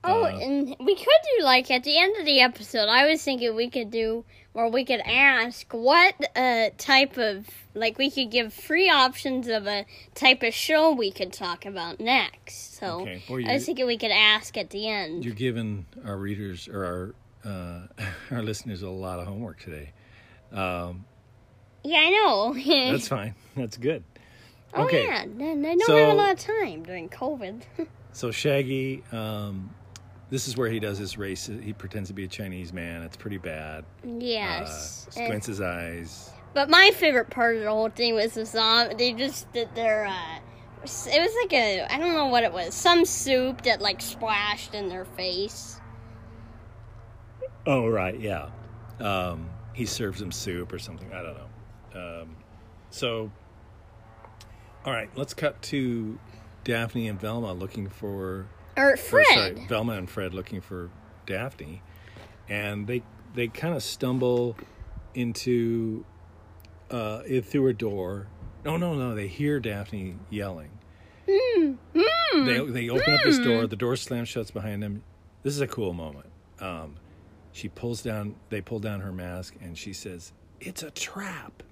Oh, 0.07 0.25
Uh, 0.25 0.29
and 0.39 0.77
we 0.81 0.95
could 0.95 1.07
do 1.39 1.45
like 1.45 1.71
at 1.71 1.83
the 1.85 1.99
end 1.99 2.17
of 2.19 2.25
the 2.27 2.41
episode. 2.41 2.89
I 2.89 3.07
was 3.09 3.23
thinking 3.23 3.55
we 3.57 3.71
could 3.71 3.91
do, 3.91 4.25
or 4.53 4.69
we 4.71 4.85
could 4.85 5.01
ask 5.01 5.73
what 5.73 6.15
uh, 6.37 6.71
type 6.79 7.17
of 7.17 7.49
like 7.75 7.97
we 7.99 8.11
could 8.11 8.31
give 8.31 8.53
free 8.53 8.89
options 8.91 9.49
of 9.49 9.67
a 9.67 9.87
type 10.15 10.43
of 10.43 10.53
show 10.55 10.93
we 10.93 11.11
could 11.11 11.33
talk 11.33 11.65
about 11.67 12.01
next. 12.01 12.79
So 12.79 13.01
Okay. 13.01 13.23
Boy, 13.27 13.45
I 13.49 13.55
was 13.55 13.65
thinking 13.67 13.87
we 13.87 13.99
could 13.99 14.11
ask 14.13 14.57
at 14.57 14.71
the 14.71 14.89
end. 14.89 15.25
You're 15.25 15.35
giving 15.35 15.87
our 16.05 16.17
readers 16.17 16.69
or 16.69 16.85
our 16.85 17.51
uh, 17.51 18.05
our 18.31 18.43
listeners 18.43 18.83
a 18.83 18.91
lot 18.91 19.19
of 19.21 19.27
homework 19.27 19.61
today. 19.61 19.93
Um, 20.53 21.05
Yeah, 21.83 21.99
I 22.01 22.11
know. 22.11 22.55
that's 22.93 23.09
fine. 23.09 23.35
That's 23.57 23.77
good. 23.77 24.05
oh 24.75 24.85
okay. 24.85 25.05
yeah, 25.05 25.25
they 25.27 25.55
don't 25.77 25.81
So- 25.83 25.97
have 25.97 26.09
a 26.09 26.15
lot 26.15 26.33
of 26.33 26.39
time 26.41 26.83
during 26.83 27.09
COVID. 27.09 27.63
So 28.17 28.31
Shaggy, 28.31 29.03
um, 29.11 29.75
this 30.35 30.49
is 30.49 30.57
where 30.57 30.69
he 30.69 30.81
does 30.81 30.99
his 30.99 31.17
race. 31.17 31.49
He 31.63 31.73
pretends 31.73 32.09
to 32.09 32.13
be 32.13 32.25
a 32.25 32.29
Chinese 32.29 32.73
man. 32.73 33.03
It's 33.03 33.17
pretty 33.17 33.39
bad. 33.39 33.85
yes. 34.19 35.07
Uh, 35.07 35.11
squints 35.13 35.47
his 35.47 35.61
eyes. 35.61 36.29
But 36.55 36.69
my 36.69 36.91
favorite 36.93 37.31
part 37.31 37.55
of 37.55 37.63
the 37.63 37.71
whole 37.71 37.89
thing 37.89 38.17
was 38.17 38.35
the 38.35 38.45
zombie. 38.45 38.97
They 38.97 39.13
just 39.13 39.53
did 39.53 39.73
their. 39.77 40.07
Uh, 40.07 40.39
it 40.83 40.89
was 41.21 41.33
like 41.41 41.53
a 41.53 41.87
I 41.89 41.99
don't 41.99 42.15
know 42.15 42.27
what 42.27 42.43
it 42.43 42.53
was. 42.53 42.75
Some 42.75 43.05
soup 43.05 43.63
that 43.63 43.81
like 43.81 44.01
splashed 44.01 44.75
in 44.75 44.89
their 44.89 45.05
face. 45.05 45.81
Oh 47.65 47.87
right, 47.87 48.19
yeah. 48.19 48.49
Um, 48.99 49.49
he 49.73 49.87
serves 49.87 50.19
them 50.19 50.33
soup 50.33 50.73
or 50.73 50.81
something. 50.81 51.13
I 51.13 51.23
don't 51.23 51.37
know. 51.37 52.23
Um, 52.23 52.37
so, 52.91 53.31
all 54.85 54.93
right, 54.93 55.11
let's 55.15 55.33
cut 55.33 55.63
to 55.63 56.19
Daphne 56.65 57.07
and 57.07 57.21
Velma 57.21 57.53
looking 57.53 57.89
for. 57.89 58.49
Or 58.77 58.93
or, 58.93 58.97
Fred. 58.97 59.27
sorry, 59.33 59.67
Velma 59.69 59.93
and 59.95 60.09
Fred 60.11 60.35
looking 60.35 60.61
for 60.61 60.91
Daphne, 61.27 61.83
and 62.49 62.87
they 62.87 63.03
they 63.35 63.49
kind 63.49 63.75
of 63.75 63.83
stumble 63.83 64.57
into 65.15 66.05
uh, 66.91 67.23
through 67.43 67.69
a 67.69 67.73
door. 67.73 68.27
No, 68.65 68.77
no, 68.77 68.95
no. 68.95 69.15
They 69.15 69.29
hear 69.29 69.61
Daphne 69.61 70.17
yelling. 70.31 70.71
Hmm. 71.29 71.75
They 72.47 72.59
they 72.67 72.91
open 72.91 73.15
up 73.15 73.21
this 73.25 73.39
door. 73.39 73.67
The 73.67 73.77
door 73.77 73.97
slams 73.97 74.29
shuts 74.29 74.51
behind 74.51 74.83
them. 74.83 75.03
This 75.43 75.55
is 75.55 75.61
a 75.61 75.67
cool 75.67 75.93
moment. 75.93 76.27
Um, 76.61 76.97
she 77.53 77.69
pulls 77.69 78.03
down. 78.03 78.37
They 78.51 78.61
pull 78.61 78.81
down 78.81 79.01
her 79.01 79.13
mask, 79.13 79.55
and 79.61 79.77
she 79.79 79.93
says, 79.93 80.33
"It's 80.61 80.83
a 80.83 80.91
trap." 80.91 81.63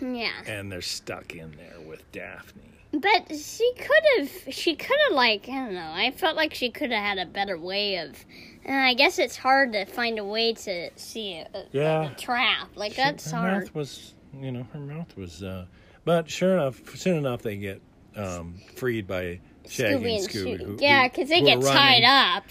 Yeah. 0.00 0.32
And 0.46 0.70
they're 0.70 0.82
stuck 0.82 1.34
in 1.34 1.52
there 1.52 1.80
with 1.86 2.10
Daphne. 2.12 2.62
But 2.92 3.34
she 3.36 3.72
could 3.78 4.04
have. 4.18 4.54
She 4.54 4.76
could 4.76 4.96
have 5.08 5.16
like 5.16 5.48
I 5.48 5.52
don't 5.52 5.74
know. 5.74 5.90
I 5.94 6.10
felt 6.10 6.36
like 6.36 6.52
she 6.54 6.70
could 6.70 6.90
have 6.92 7.02
had 7.02 7.18
a 7.18 7.26
better 7.26 7.58
way 7.58 7.96
of. 7.96 8.24
And 8.64 8.76
I 8.76 8.94
guess 8.94 9.18
it's 9.18 9.36
hard 9.36 9.72
to 9.72 9.86
find 9.86 10.18
a 10.18 10.24
way 10.24 10.52
to 10.54 10.90
see 10.96 11.34
a, 11.38 11.48
a, 11.54 11.64
Yeah. 11.72 12.10
a 12.12 12.14
trap. 12.14 12.68
Like 12.76 12.94
that's 12.94 13.30
her 13.30 13.36
hard. 13.38 13.62
mouth 13.64 13.74
was, 13.74 14.14
you 14.38 14.52
know, 14.52 14.66
her 14.72 14.78
mouth 14.78 15.16
was. 15.16 15.42
Uh, 15.42 15.66
but 16.04 16.28
sure 16.30 16.52
enough, 16.54 16.80
soon 16.96 17.16
enough 17.16 17.42
they 17.42 17.56
get 17.56 17.80
um, 18.14 18.54
freed 18.76 19.06
by 19.06 19.40
Shaggy 19.68 19.94
Scooby 19.94 20.18
and 20.18 20.28
Scooby. 20.28 20.64
Who- 20.66 20.76
Yeah, 20.80 21.08
because 21.08 21.28
they 21.30 21.40
get 21.40 21.58
are 21.58 21.62
tied 21.62 22.04
up. 22.04 22.44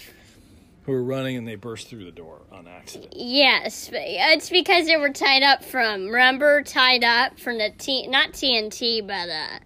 who 0.82 0.92
were 0.92 1.04
running 1.04 1.36
and 1.36 1.46
they 1.46 1.54
burst 1.54 1.88
through 1.88 2.04
the 2.04 2.10
door 2.10 2.42
on 2.50 2.66
accident. 2.66 3.14
Yes, 3.16 3.88
it's 3.92 4.50
because 4.50 4.86
they 4.86 4.96
were 4.96 5.10
tied 5.12 5.42
up 5.44 5.62
from. 5.64 6.06
Remember, 6.08 6.62
tied 6.62 7.04
up 7.04 7.38
from 7.38 7.58
the 7.58 7.70
T, 7.78 8.06
not 8.08 8.32
TNT, 8.32 9.06
but 9.06 9.28
uh, 9.30 9.58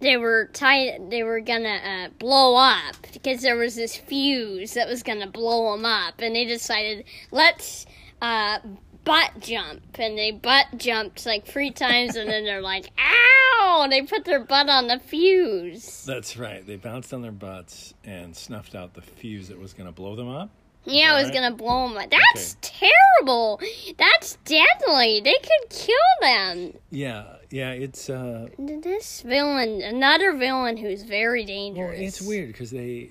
they 0.00 0.16
were 0.16 0.48
tied. 0.52 1.10
They 1.10 1.22
were 1.22 1.40
gonna 1.40 1.68
uh, 1.68 2.08
blow 2.18 2.56
up 2.56 2.96
because 3.12 3.42
there 3.42 3.56
was 3.56 3.74
this 3.74 3.96
fuse 3.96 4.74
that 4.74 4.88
was 4.88 5.02
gonna 5.02 5.30
blow 5.30 5.72
them 5.72 5.84
up, 5.84 6.14
and 6.20 6.34
they 6.34 6.44
decided 6.44 7.04
let's 7.30 7.86
uh, 8.22 8.58
butt 9.04 9.32
jump, 9.40 9.82
and 9.98 10.16
they 10.16 10.30
butt 10.30 10.66
jumped 10.76 11.26
like 11.26 11.46
three 11.46 11.70
times, 11.70 12.16
and 12.16 12.28
then 12.28 12.44
they're 12.44 12.62
like, 12.62 12.90
"Ow!" 12.98 13.80
And 13.82 13.92
they 13.92 14.02
put 14.02 14.24
their 14.24 14.44
butt 14.44 14.68
on 14.68 14.86
the 14.86 14.98
fuse. 14.98 16.04
That's 16.04 16.36
right. 16.36 16.64
They 16.66 16.76
bounced 16.76 17.12
on 17.12 17.22
their 17.22 17.32
butts 17.32 17.94
and 18.04 18.36
snuffed 18.36 18.74
out 18.74 18.94
the 18.94 19.02
fuse 19.02 19.48
that 19.48 19.58
was 19.58 19.72
to 19.86 19.92
blow 19.92 20.14
them 20.14 20.28
up. 20.28 20.50
Yeah, 20.88 21.12
it 21.12 21.14
was 21.14 21.24
Alright. 21.26 21.34
gonna 21.34 21.54
blow 21.54 21.88
them 21.88 21.96
up. 21.98 22.10
That's 22.10 22.56
terrible. 22.60 23.60
That's 23.98 24.36
deadly. 24.44 25.20
They 25.22 25.36
could 25.38 25.70
kill 25.70 25.94
them. 26.20 26.74
Yeah, 26.90 27.24
yeah. 27.50 27.70
It's 27.70 28.08
uh, 28.10 28.48
This 28.58 29.22
villain, 29.22 29.82
another 29.82 30.32
villain 30.34 30.76
who's 30.76 31.02
very 31.02 31.40
well, 31.42 31.46
dangerous. 31.46 32.00
it's 32.00 32.20
weird 32.22 32.48
because 32.48 32.70
they 32.70 33.10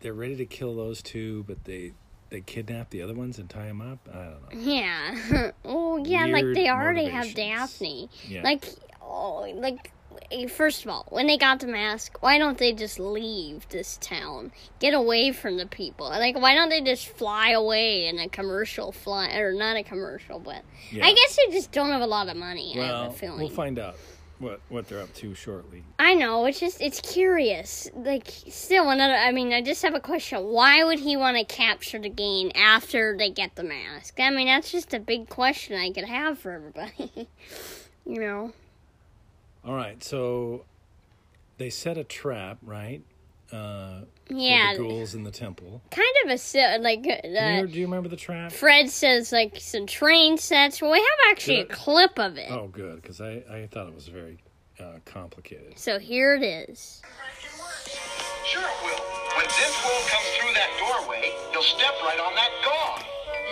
they're 0.00 0.12
ready 0.14 0.36
to 0.36 0.46
kill 0.46 0.76
those 0.76 1.00
two, 1.02 1.44
but 1.44 1.64
they 1.64 1.92
they 2.30 2.40
kidnap 2.40 2.90
the 2.90 3.00
other 3.02 3.14
ones 3.14 3.38
and 3.38 3.48
tie 3.48 3.66
them 3.66 3.80
up. 3.80 4.08
I 4.12 4.24
don't 4.24 4.54
know. 4.54 4.72
Yeah. 4.72 5.50
oh, 5.64 5.98
yeah. 6.04 6.26
like 6.26 6.44
they 6.52 6.68
already 6.68 7.04
have. 7.06 7.32
Daphne. 7.34 8.08
Yeah. 8.28 8.42
Like, 8.42 8.64
oh, 9.00 9.46
like. 9.54 9.92
First 10.48 10.84
of 10.84 10.90
all, 10.90 11.06
when 11.08 11.26
they 11.26 11.36
got 11.38 11.60
the 11.60 11.66
mask, 11.66 12.18
why 12.20 12.38
don't 12.38 12.58
they 12.58 12.72
just 12.72 12.98
leave 12.98 13.68
this 13.68 13.98
town? 14.00 14.52
Get 14.80 14.94
away 14.94 15.32
from 15.32 15.56
the 15.56 15.66
people. 15.66 16.08
Like, 16.08 16.36
why 16.36 16.54
don't 16.54 16.68
they 16.68 16.80
just 16.80 17.08
fly 17.08 17.50
away 17.50 18.06
in 18.06 18.18
a 18.18 18.28
commercial 18.28 18.92
fly, 18.92 19.34
or 19.36 19.52
not 19.52 19.76
a 19.76 19.82
commercial, 19.82 20.38
but 20.38 20.62
Yeah. 20.90 21.06
I 21.06 21.12
guess 21.14 21.36
they 21.36 21.52
just 21.52 21.72
don't 21.72 21.90
have 21.90 22.02
a 22.02 22.06
lot 22.06 22.28
of 22.28 22.36
money. 22.36 22.74
I 22.78 22.82
have 22.84 22.90
well, 22.90 23.10
a 23.10 23.12
feeling. 23.12 23.38
we'll 23.38 23.48
find 23.48 23.78
out 23.78 23.96
what 24.40 24.60
what 24.68 24.88
they're 24.88 25.00
up 25.00 25.14
to 25.14 25.34
shortly. 25.34 25.84
I 25.98 26.14
know, 26.14 26.44
it's 26.46 26.58
just 26.60 26.80
it's 26.82 27.00
curious. 27.00 27.88
Like 27.94 28.26
still 28.48 28.90
another 28.90 29.14
I 29.14 29.30
mean, 29.32 29.52
I 29.52 29.62
just 29.62 29.82
have 29.82 29.94
a 29.94 30.00
question. 30.00 30.44
Why 30.44 30.82
would 30.84 30.98
he 30.98 31.16
want 31.16 31.36
to 31.36 31.44
capture 31.44 31.98
the 32.00 32.08
game 32.10 32.50
after 32.54 33.16
they 33.16 33.30
get 33.30 33.54
the 33.54 33.62
mask? 33.64 34.18
I 34.18 34.30
mean, 34.30 34.48
that's 34.48 34.70
just 34.72 34.92
a 34.92 34.98
big 34.98 35.28
question 35.28 35.78
I 35.78 35.92
could 35.92 36.04
have 36.04 36.38
for 36.38 36.50
everybody. 36.52 37.28
you 38.06 38.20
know. 38.20 38.52
All 39.66 39.74
right, 39.74 40.02
so 40.02 40.64
they 41.58 41.70
set 41.70 41.96
a 41.96 42.04
trap, 42.04 42.58
right? 42.62 43.02
Uh, 43.52 44.02
Yeah. 44.28 44.72
for 44.74 44.82
the 44.82 44.88
ghouls 44.88 45.14
in 45.14 45.22
the 45.24 45.30
temple. 45.30 45.80
Kind 45.90 46.14
of 46.24 46.30
a 46.30 46.38
si- 46.38 46.78
like 46.78 47.02
Do 47.02 47.10
you, 47.10 47.38
uh, 47.38 47.62
do 47.66 47.78
you 47.78 47.86
remember 47.86 48.08
the 48.08 48.16
trap? 48.16 48.52
Fred 48.52 48.90
says 48.90 49.32
like 49.32 49.56
some 49.60 49.86
train 49.86 50.38
sets. 50.38 50.82
Well, 50.82 50.90
we 50.92 50.98
have 50.98 51.30
actually 51.30 51.60
a 51.60 51.64
Good. 51.64 51.76
clip 51.76 52.18
of 52.18 52.36
it. 52.36 52.50
Oh, 52.50 52.68
good, 52.68 53.00
because 53.00 53.20
I, 53.20 53.42
I 53.50 53.68
thought 53.70 53.86
it 53.88 53.94
was 53.94 54.08
very 54.08 54.38
uh, 54.80 54.98
complicated. 55.04 55.78
So 55.78 55.98
here 55.98 56.34
it 56.34 56.42
is. 56.42 57.00
Sure 58.44 58.60
it 58.60 58.78
will. 58.84 59.04
When 59.36 59.46
this 59.46 59.54
Zen 59.56 59.70
Tuo 59.70 59.94
comes 60.10 60.28
through 60.36 60.54
that 60.54 60.70
doorway, 60.78 61.30
he'll 61.52 61.62
step 61.62 61.94
right 62.02 62.20
on 62.20 62.34
that 62.34 62.50
gong. 62.64 63.00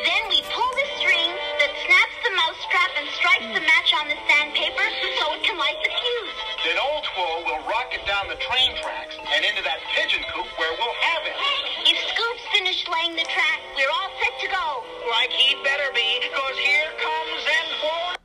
Then 0.02 0.22
we 0.28 0.42
pull 0.50 0.70
the 0.76 0.86
string 0.98 1.30
that 1.62 1.72
snaps 1.86 2.16
the 2.26 2.32
mousetrap 2.42 2.90
and 2.98 3.06
strikes 3.18 3.48
the 3.54 3.62
match 3.62 3.81
on 4.02 4.08
the 4.08 4.18
sandpaper 4.26 4.86
so 5.22 5.32
it 5.34 5.42
can 5.46 5.56
light 5.56 5.78
the 5.78 5.90
fuse. 5.90 6.34
Then 6.66 6.76
Old 6.82 7.06
Twirl 7.14 7.46
will 7.46 7.62
rocket 7.70 8.02
down 8.04 8.26
the 8.26 8.34
train 8.42 8.74
tracks 8.82 9.14
and 9.14 9.44
into 9.44 9.62
that 9.62 9.78
pigeon 9.94 10.26
coop 10.34 10.46
where 10.58 10.74
we'll 10.74 10.98
have 11.06 11.22
it. 11.22 11.34
If 11.86 11.98
Scoop's 12.10 12.42
finished 12.50 12.90
laying 12.90 13.14
the 13.14 13.22
track, 13.22 13.60
we're 13.76 13.94
all 13.94 14.10
set 14.18 14.34
to 14.42 14.48
go. 14.50 14.82
Like 15.08 15.30
he 15.30 15.54
better 15.62 15.86
be, 15.94 16.18
because 16.18 16.58
here 16.58 16.90
comes 16.98 17.30
Zen 17.46 17.66
Tuo. 17.78 18.16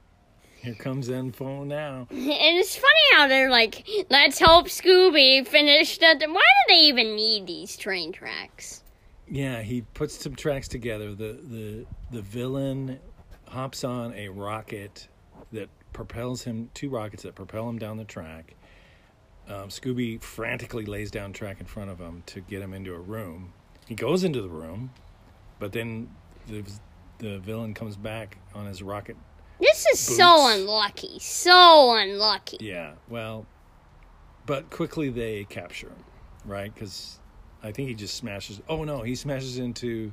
Here 0.66 0.76
comes 0.76 1.10
Info 1.10 1.63
now. 1.63 2.08
And 2.12 2.58
it's 2.58 2.76
funny 2.76 3.06
how 3.13 3.28
they're 3.28 3.52
like, 3.52 3.88
let's 4.10 4.40
hope 4.40 4.68
Scooby 4.68 5.48
finished 5.48 6.02
it. 6.02 6.28
Why 6.28 6.42
do 6.42 6.74
they 6.74 6.82
even 6.82 7.16
need 7.16 7.46
these 7.46 7.78
train 7.78 8.12
tracks? 8.12 8.84
Yeah, 9.30 9.62
he 9.62 9.82
puts 9.94 10.24
some 10.24 10.36
tracks 10.36 10.68
together. 10.68 11.13
The 11.13 11.40
the 11.44 11.86
the 12.12 12.22
villain 12.22 13.00
hops 13.48 13.84
on 13.84 14.13
a 14.13 14.30
rocket 14.30 15.08
that 15.51 15.69
propels 15.93 16.43
him 16.43 16.69
two 16.73 16.89
rockets 16.89 17.23
that 17.23 17.36
propel 17.36 17.67
him 17.69 17.79
down 17.79 17.97
the 17.97 18.03
track. 18.05 18.55
Um, 19.47 19.69
Scooby 19.69 20.21
frantically 20.21 20.86
lays 20.86 21.10
down 21.10 21.31
track 21.33 21.60
in 21.62 21.65
front 21.65 21.89
of 21.89 21.99
him 21.99 22.23
to 22.27 22.41
get 22.41 22.62
him 22.62 22.73
into 22.73 22.93
a 22.93 22.99
room. 22.99 23.53
He 23.88 23.95
goes 23.95 24.23
into 24.25 24.41
the 24.41 24.49
room, 24.49 24.91
but 25.60 25.71
then 25.71 26.10
the 26.47 26.63
the 27.19 27.39
villain 27.39 27.73
comes 27.73 27.95
back 27.95 28.38
on 28.53 28.65
his 28.67 28.83
rocket. 28.83 29.15
This 29.60 29.86
is 29.88 29.99
so 29.99 30.49
unlucky. 30.53 31.17
So 31.19 31.95
unlucky. 31.97 32.57
Yeah, 32.60 32.91
well, 33.10 33.47
but 34.45 34.69
quickly 34.69 35.10
they 35.10 35.45
capture 35.45 35.88
him, 35.88 36.03
right? 36.45 36.71
Because 36.73 37.19
I 37.63 37.71
think 37.71 37.88
he 37.88 37.95
just 37.95 38.15
smashes. 38.15 38.62
Oh 38.69 38.83
no, 38.83 39.01
he 39.01 39.15
smashes 39.15 39.57
into 39.57 40.12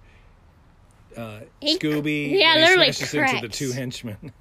uh, 1.16 1.40
He- 1.60 1.76
Scooby. 1.78 2.38
yeah, 2.38 2.68
he 2.68 2.76
like 2.76 2.94
smashes 2.94 3.14
into 3.34 3.48
the 3.48 3.52
two 3.52 3.72
henchmen. 3.72 4.32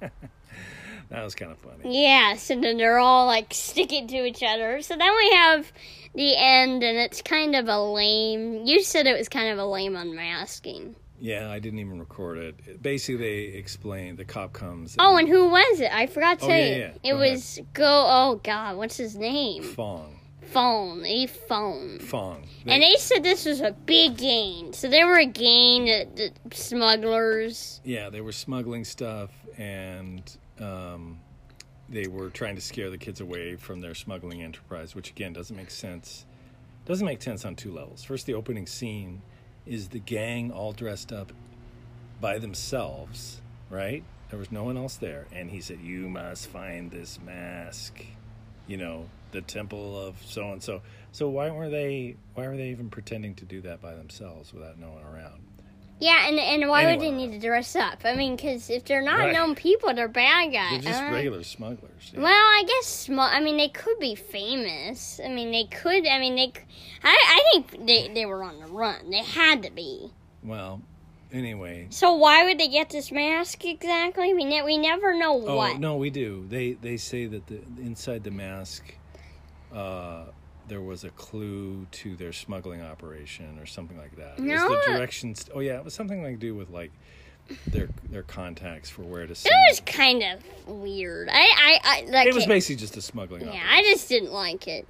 that 1.10 1.22
was 1.24 1.34
kind 1.34 1.52
of 1.52 1.58
funny. 1.58 2.02
Yes, 2.02 2.50
and 2.50 2.62
then 2.62 2.76
they're 2.76 2.98
all 2.98 3.26
like 3.26 3.52
sticking 3.54 4.06
to 4.08 4.24
each 4.24 4.42
other. 4.42 4.80
So 4.82 4.96
then 4.96 5.14
we 5.16 5.30
have 5.32 5.72
the 6.14 6.36
end, 6.36 6.82
and 6.82 6.98
it's 6.98 7.22
kind 7.22 7.54
of 7.56 7.68
a 7.68 7.80
lame. 7.80 8.64
You 8.64 8.82
said 8.82 9.06
it 9.06 9.16
was 9.18 9.28
kind 9.28 9.48
of 9.48 9.58
a 9.58 9.64
lame 9.66 9.96
unmasking. 9.96 10.96
Yeah, 11.20 11.50
I 11.50 11.58
didn't 11.60 11.78
even 11.78 11.98
record 12.00 12.38
it. 12.38 12.82
Basically, 12.82 13.16
they 13.50 13.56
explain 13.58 14.16
the 14.16 14.24
cop 14.24 14.52
comes. 14.52 14.96
Oh, 14.98 15.16
and 15.16 15.28
who 15.28 15.48
was 15.48 15.80
it? 15.80 15.90
I 15.94 16.06
forgot 16.06 16.40
to 16.40 16.44
Oh, 16.44 16.48
tell 16.48 16.58
yeah, 16.58 16.66
you. 16.66 16.80
yeah. 16.80 16.86
It 16.86 17.12
Go 17.12 17.16
ahead. 17.20 17.30
was 17.32 17.60
go. 17.72 17.84
Oh 18.08 18.40
God, 18.42 18.76
what's 18.76 18.96
his 18.96 19.16
name? 19.16 19.62
Fong. 19.62 20.20
Phone. 20.42 21.04
A 21.06 21.26
phone. 21.26 21.98
Fong. 22.00 22.44
And 22.66 22.82
they 22.82 22.96
said 22.96 23.22
this 23.22 23.46
was 23.46 23.60
a 23.60 23.72
big 23.72 24.18
gang. 24.18 24.72
So 24.74 24.88
they 24.88 25.02
were 25.04 25.18
a 25.18 25.24
gang, 25.26 25.86
the 25.86 26.30
smugglers. 26.52 27.80
Yeah, 27.84 28.10
they 28.10 28.20
were 28.20 28.32
smuggling 28.32 28.84
stuff 28.84 29.30
and 29.56 30.22
um, 30.60 31.20
they 31.88 32.06
were 32.06 32.30
trying 32.30 32.54
to 32.54 32.60
scare 32.60 32.90
the 32.90 32.98
kids 32.98 33.20
away 33.20 33.56
from 33.56 33.80
their 33.80 33.94
smuggling 33.94 34.42
enterprise, 34.42 34.94
which 34.94 35.10
again 35.10 35.32
doesn't 35.32 35.56
make 35.56 35.70
sense. 35.70 36.24
Doesn't 36.86 37.06
make 37.06 37.22
sense 37.22 37.44
on 37.44 37.56
two 37.56 37.72
levels. 37.72 38.04
First, 38.04 38.26
the 38.26 38.34
opening 38.34 38.66
scene 38.66 39.22
is 39.66 39.88
the 39.88 39.98
gang 39.98 40.50
all 40.50 40.72
dressed 40.72 41.12
up 41.12 41.32
by 42.20 42.38
themselves, 42.38 43.40
right? 43.70 44.04
There 44.30 44.38
was 44.38 44.52
no 44.52 44.64
one 44.64 44.76
else 44.76 44.96
there, 44.96 45.26
and 45.32 45.50
he 45.50 45.60
said, 45.60 45.80
"You 45.80 46.08
must 46.08 46.48
find 46.48 46.90
this 46.90 47.18
mask." 47.20 48.04
You 48.66 48.78
know, 48.78 49.06
the 49.32 49.42
temple 49.42 49.98
of 50.00 50.16
so 50.24 50.52
and 50.52 50.62
so. 50.62 50.82
So 51.12 51.28
why 51.28 51.50
were 51.50 51.68
they? 51.68 52.16
Why 52.34 52.48
were 52.48 52.56
they 52.56 52.70
even 52.70 52.90
pretending 52.90 53.34
to 53.36 53.44
do 53.44 53.60
that 53.62 53.80
by 53.80 53.94
themselves 53.94 54.52
without 54.52 54.78
no 54.78 54.90
one 54.90 55.04
around? 55.04 55.42
Yeah, 56.04 56.28
and 56.28 56.38
and 56.38 56.68
why 56.68 56.84
would 56.84 57.00
they 57.00 57.10
need 57.10 57.32
to 57.32 57.38
dress 57.38 57.74
up? 57.74 58.00
I 58.04 58.14
mean, 58.14 58.36
because 58.36 58.68
if 58.68 58.84
they're 58.84 59.00
not 59.02 59.20
Right. 59.20 59.32
known 59.32 59.54
people, 59.54 59.94
they're 59.94 60.06
bad 60.08 60.52
guys. 60.52 60.82
They're 60.82 60.92
just 60.92 61.02
Uh, 61.02 61.12
regular 61.12 61.42
smugglers. 61.42 62.10
yeah. 62.12 62.20
Well, 62.20 62.30
I 62.58 62.62
guess 62.66 62.86
small. 62.86 63.26
I 63.26 63.40
mean, 63.40 63.56
they 63.56 63.68
could 63.70 63.98
be 63.98 64.14
famous. 64.14 65.18
I 65.24 65.28
mean, 65.28 65.50
they 65.50 65.64
could. 65.64 66.06
I 66.06 66.18
mean, 66.18 66.34
they. 66.36 66.52
I 67.02 67.16
I 67.36 67.40
think 67.52 67.86
they 67.86 68.08
they 68.08 68.26
were 68.26 68.42
on 68.44 68.60
the 68.60 68.66
run. 68.66 69.10
They 69.10 69.22
had 69.22 69.62
to 69.62 69.70
be. 69.70 70.10
Well, 70.42 70.82
anyway. 71.32 71.86
So 71.88 72.12
why 72.12 72.44
would 72.44 72.58
they 72.58 72.68
get 72.68 72.90
this 72.90 73.10
mask 73.10 73.64
exactly? 73.64 74.34
We 74.34 74.44
ne- 74.44 74.62
we 74.62 74.76
never 74.76 75.14
know 75.14 75.42
Oh 75.46 75.56
what. 75.56 75.78
no, 75.80 75.96
we 75.96 76.10
do. 76.10 76.44
They 76.50 76.72
they 76.74 76.98
say 76.98 77.24
that 77.24 77.46
the 77.46 77.60
inside 77.78 78.24
the 78.24 78.30
mask, 78.30 78.82
uh, 79.74 80.24
there 80.68 80.80
was 80.80 81.04
a 81.04 81.10
clue 81.10 81.86
to 81.90 82.16
their 82.16 82.32
smuggling 82.32 82.82
operation 82.82 83.58
or 83.58 83.66
something 83.66 83.98
like 83.98 84.16
that. 84.16 84.38
It 84.38 84.42
was 84.42 84.60
the 84.60 84.92
directions. 84.92 85.48
Oh 85.54 85.60
yeah, 85.60 85.76
it 85.76 85.84
was 85.84 85.94
something 85.94 86.22
like 86.22 86.34
to 86.34 86.38
do 86.40 86.54
with 86.54 86.70
like 86.70 86.92
their 87.66 87.88
their 88.10 88.22
contacts 88.22 88.88
for 88.88 89.02
where 89.02 89.26
to 89.26 89.32
It 89.32 89.52
was 89.68 89.80
kind 89.80 90.22
of 90.22 90.68
weird. 90.68 91.28
I 91.30 91.34
I, 91.34 91.80
I 91.84 92.10
like 92.10 92.26
It 92.26 92.34
was 92.34 92.46
basically 92.46 92.76
just 92.76 92.96
a 92.96 93.02
smuggling 93.02 93.42
Yeah, 93.42 93.48
operation. 93.48 93.68
I 93.70 93.82
just 93.82 94.08
didn't 94.08 94.32
like 94.32 94.66
it. 94.66 94.86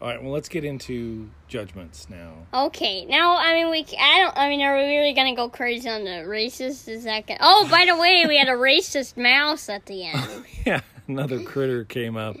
All 0.00 0.08
right, 0.08 0.22
well 0.22 0.32
let's 0.32 0.48
get 0.48 0.64
into 0.64 1.28
judgments 1.48 2.08
now. 2.08 2.34
Okay, 2.54 3.04
now 3.04 3.36
I 3.36 3.54
mean 3.54 3.70
we. 3.70 3.84
I 3.98 4.18
don't. 4.20 4.36
I 4.36 4.48
mean, 4.48 4.62
are 4.62 4.76
we 4.76 4.82
really 4.82 5.12
gonna 5.12 5.34
go 5.34 5.48
crazy 5.48 5.88
on 5.88 6.04
the 6.04 6.22
racist? 6.24 6.88
Is 6.88 7.02
that? 7.04 7.26
Gonna, 7.26 7.40
oh, 7.42 7.66
by 7.68 7.84
the 7.84 7.96
way, 7.96 8.24
we 8.26 8.38
had 8.38 8.48
a 8.48 8.52
racist 8.52 9.16
mouse 9.16 9.68
at 9.68 9.86
the 9.86 10.04
end. 10.04 10.44
yeah, 10.64 10.82
another 11.08 11.42
critter 11.42 11.82
came 11.82 12.16
up, 12.16 12.36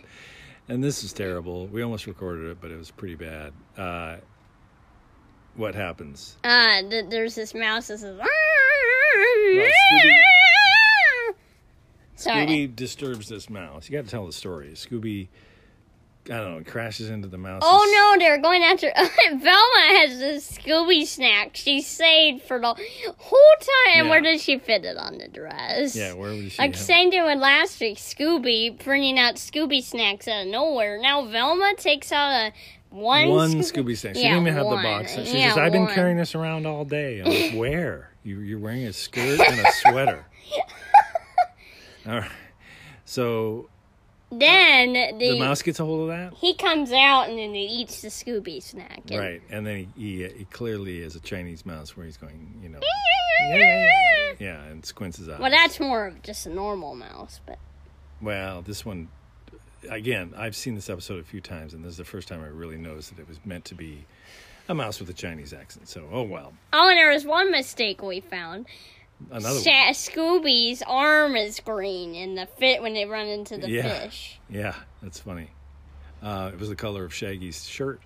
and 0.68 0.82
this 0.84 1.02
is 1.04 1.12
terrible. 1.12 1.66
We 1.66 1.82
almost 1.82 2.06
recorded 2.06 2.50
it, 2.50 2.58
but 2.60 2.70
it 2.70 2.76
was 2.76 2.90
pretty 2.90 3.14
bad. 3.16 3.52
Uh, 3.76 4.16
what 5.56 5.74
happens? 5.74 6.36
Uh, 6.44 6.82
th- 6.88 7.06
there's 7.08 7.34
this 7.34 7.54
mouse 7.54 7.88
that 7.88 7.98
says. 7.98 8.18
Scooby- 8.18 9.70
Sorry. 12.16 12.46
Scooby 12.46 12.74
disturbs 12.76 13.28
this 13.28 13.48
mouse. 13.48 13.88
You 13.88 13.96
got 13.98 14.04
to 14.04 14.10
tell 14.10 14.26
the 14.26 14.32
story. 14.32 14.70
Scooby 14.74 15.28
I 16.30 16.36
don't 16.36 16.58
know, 16.58 16.62
crashes 16.70 17.08
into 17.08 17.26
the 17.28 17.38
mouse. 17.38 17.62
Oh 17.64 18.14
no, 18.16 18.22
they're 18.22 18.38
going 18.38 18.62
after. 18.62 18.92
Velma 19.30 19.98
has 19.98 20.18
this 20.18 20.50
Scooby 20.58 21.06
snack 21.06 21.52
she 21.56 21.80
saved 21.80 22.42
for 22.42 22.58
the 22.60 22.74
whole 23.16 23.38
time. 23.60 24.04
Yeah. 24.04 24.10
Where 24.10 24.20
did 24.20 24.38
she 24.40 24.58
fit 24.58 24.84
it 24.84 24.96
on 24.98 25.18
the 25.18 25.28
dress? 25.28 25.96
Yeah, 25.96 26.12
where 26.12 26.30
was 26.30 26.52
she? 26.52 26.60
Like 26.62 26.74
have- 26.74 26.84
same 26.84 27.10
thing 27.10 27.24
with 27.24 27.38
last 27.38 27.80
week, 27.80 27.96
Scooby 27.96 28.82
bringing 28.84 29.18
out 29.18 29.36
Scooby 29.36 29.82
snacks 29.82 30.28
out 30.28 30.42
of 30.42 30.48
nowhere. 30.48 31.00
Now 31.00 31.24
Velma 31.24 31.72
takes 31.78 32.12
out 32.12 32.30
a 32.30 32.52
one, 32.90 33.28
one 33.30 33.50
Scooby. 33.52 33.72
Scooby 33.84 33.96
snack. 33.96 34.14
She 34.16 34.22
Yeah, 34.22 34.28
didn't 34.34 34.42
even 34.48 34.54
have 34.54 34.66
one. 34.66 34.76
the 34.76 34.82
box. 34.82 35.12
She 35.14 35.38
Yeah, 35.38 35.48
says, 35.50 35.58
"I've 35.58 35.72
been 35.72 35.86
carrying 35.88 36.16
this 36.18 36.34
around 36.34 36.66
all 36.66 36.84
day." 36.84 37.20
I'm 37.20 37.26
like, 37.30 37.52
"Where? 37.54 38.10
You, 38.24 38.40
you're 38.40 38.58
wearing 38.58 38.84
a 38.86 38.92
skirt 38.92 39.40
and 39.40 39.60
a 39.60 39.72
sweater." 39.72 40.26
all 42.06 42.14
right. 42.20 42.30
So 43.04 43.68
Then 44.30 44.92
the 44.92 45.30
the, 45.30 45.38
mouse 45.38 45.62
gets 45.62 45.80
a 45.80 45.84
hold 45.84 46.02
of 46.10 46.16
that, 46.16 46.34
he 46.34 46.54
comes 46.54 46.92
out 46.92 47.28
and 47.30 47.38
then 47.38 47.54
he 47.54 47.64
eats 47.64 48.02
the 48.02 48.08
Scooby 48.08 48.62
snack. 48.62 49.02
And- 49.10 49.18
right? 49.20 49.42
And 49.50 49.66
then 49.66 49.92
he, 49.96 50.18
he, 50.18 50.28
he 50.28 50.44
clearly 50.44 50.98
is 50.98 51.16
a 51.16 51.20
Chinese 51.20 51.64
mouse, 51.64 51.96
where 51.96 52.04
he's 52.04 52.18
going, 52.18 52.60
you 52.62 52.68
know, 52.68 52.80
yeah, 54.38 54.62
and 54.64 54.84
squints 54.84 55.16
his 55.18 55.28
eyes. 55.28 55.38
Well, 55.40 55.50
that's 55.50 55.80
more 55.80 56.06
of 56.06 56.22
just 56.22 56.46
a 56.46 56.50
normal 56.50 56.94
mouse, 56.94 57.40
but 57.46 57.58
Well, 58.20 58.62
this 58.62 58.84
one, 58.84 59.08
again, 59.88 60.34
I've 60.36 60.56
seen 60.56 60.74
this 60.74 60.90
episode 60.90 61.20
a 61.20 61.24
few 61.24 61.40
times, 61.40 61.72
and 61.72 61.82
this 61.84 61.92
is 61.92 61.96
the 61.96 62.04
first 62.04 62.28
time 62.28 62.42
I 62.42 62.48
really 62.48 62.76
noticed 62.76 63.16
that 63.16 63.22
it 63.22 63.28
was 63.28 63.38
meant 63.46 63.64
to 63.66 63.74
be 63.74 64.04
a 64.68 64.74
mouse 64.74 65.00
with 65.00 65.08
a 65.08 65.14
Chinese 65.14 65.54
accent. 65.54 65.88
So, 65.88 66.06
oh 66.12 66.22
well, 66.22 66.52
oh, 66.74 66.88
and 66.90 66.98
there 66.98 67.10
was 67.10 67.24
one 67.24 67.50
mistake 67.50 68.02
we 68.02 68.20
found. 68.20 68.66
Another 69.30 69.60
Sha- 69.60 69.70
one. 69.86 69.94
Scooby's 69.94 70.82
arm 70.86 71.36
is 71.36 71.60
green 71.60 72.14
in 72.14 72.34
the 72.34 72.46
fit 72.58 72.82
when 72.82 72.94
they 72.94 73.04
run 73.04 73.26
into 73.26 73.56
the 73.58 73.70
Yeah. 73.70 74.00
fish. 74.04 74.38
Yeah, 74.50 74.74
that's 75.02 75.20
funny. 75.20 75.48
Uh, 76.22 76.50
it 76.52 76.58
was 76.58 76.68
the 76.68 76.76
color 76.76 77.04
of 77.04 77.12
Shaggy's 77.12 77.66
shirt. 77.68 78.00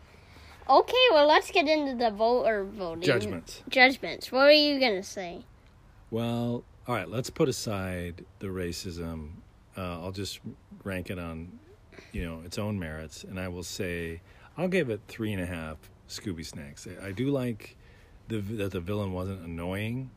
Okay, 0.69 1.07
well 1.11 1.27
let's 1.27 1.51
get 1.51 1.67
into 1.69 1.95
the 1.97 2.11
vote 2.11 2.47
or 2.47 2.65
voting 2.65 3.03
Judgments. 3.03 3.63
Judgments. 3.69 4.31
What 4.31 4.43
are 4.47 4.53
you 4.53 4.79
gonna 4.79 5.03
say? 5.03 5.45
Well, 6.11 6.63
all 6.87 6.95
right, 6.95 7.09
let's 7.09 7.31
put 7.31 7.49
aside 7.49 8.25
the 8.39 8.49
racism. 8.49 9.31
Uh, 9.77 10.01
I'll 10.03 10.13
just 10.13 10.41
rank 10.85 11.11
it 11.11 11.19
on, 11.19 11.59
you 12.13 12.25
know, 12.25 12.43
its 12.45 12.59
own 12.59 12.79
merits, 12.79 13.25
and 13.25 13.41
I 13.41 13.49
will 13.49 13.63
say 13.63 14.21
I'll 14.59 14.69
give 14.69 14.91
it 14.91 15.01
three 15.09 15.33
and 15.33 15.43
a 15.43 15.47
half 15.47 15.79
Scooby 16.09 16.45
snacks. 16.45 16.87
I, 17.03 17.09
I 17.09 17.13
do 17.13 17.29
like 17.29 17.77
the 18.29 18.39
that 18.39 18.73
the 18.73 18.81
villain 18.81 19.13
wasn't 19.13 19.43
annoying, 19.45 20.11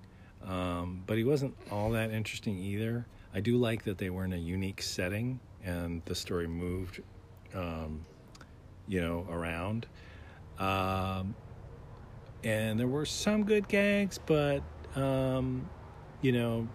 um, 0.46 1.04
but 1.08 1.18
he 1.18 1.24
wasn't 1.24 1.56
all 1.72 1.92
that 1.92 2.12
interesting 2.12 2.58
either. 2.60 3.06
I 3.34 3.40
do 3.42 3.58
like 3.58 3.84
that 3.84 3.98
they 3.98 4.10
were 4.10 4.24
in 4.26 4.34
a 4.34 4.38
unique 4.38 4.82
setting 4.82 5.40
and 5.64 6.02
the 6.06 6.16
story 6.16 6.48
moved, 6.48 7.02
um, 7.54 8.06
you 8.88 9.02
know, 9.02 9.28
around. 9.30 9.88
Um, 10.60 11.36
and 12.44 12.80
there 12.80 12.88
were 12.88 13.06
some 13.06 13.44
good 13.44 13.68
gags, 13.68 14.20
but 14.26 14.62
um, 14.96 15.68
you 16.22 16.32
know, 16.32 16.68